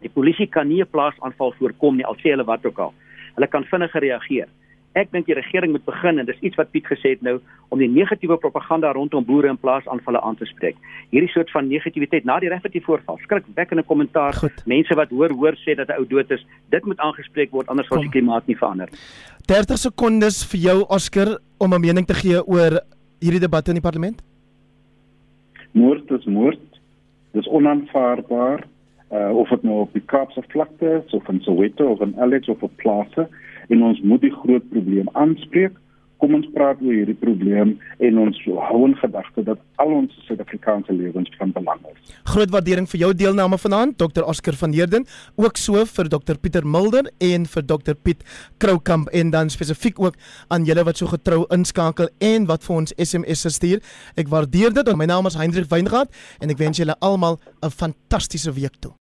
[0.01, 2.93] Die polisie kan nie 'n plaasaanval voorkom nie al sê hulle wat ook al.
[3.35, 4.47] Hulle kan vinniger reageer.
[4.93, 7.39] Ek dink die regering moet begin en dis iets wat Piet gesê het nou
[7.73, 10.77] om die negatiewe propaganda rondom boere in plaas aanvalle aan te spreek.
[11.09, 14.37] Hierdie soort van negativiteit na die regverdige voorval, skrikwekkende kommentaar,
[14.69, 17.87] mense wat hoor hoor sê dat 'n ou dood is, dit moet aangespreek word anders
[17.87, 18.89] sal die klimaat nie verander.
[19.47, 22.79] 30 sekondes vir jou Oscar om 'n mening te gee oor
[23.19, 24.21] hierdie debatte in die parlement.
[25.71, 26.61] Moord is moord.
[27.33, 28.63] Dis onaanvaarbaar.
[29.13, 32.47] Uh, of dit nou op die Kaapse vlakte is of in Soweto of in Alex
[32.49, 33.29] of op plase
[33.69, 35.79] en ons moet die groot probleem aanspreek.
[36.23, 37.73] Kom ons praat oor hierdie probleem
[38.07, 42.13] en ons hou in gedagte dat al ons Suid-Afrikaanse lewens van belang is.
[42.31, 44.23] Groot waardering vir jou deelname vanaand, Dr.
[44.23, 45.03] Oscar van Heerden,
[45.35, 46.39] ook so vir Dr.
[46.39, 47.99] Pieter Mulder en vir Dr.
[47.99, 48.23] Piet
[48.63, 50.15] Kroukamp en dan spesifiek ook
[50.47, 53.83] aan julle wat so getrou inskakel en wat vir ons SMS'e stuur.
[54.15, 54.95] Ek waardeer dit.
[54.95, 58.95] My naam is Hendrik Weingart en ek wens julle almal 'n fantastiese week toe.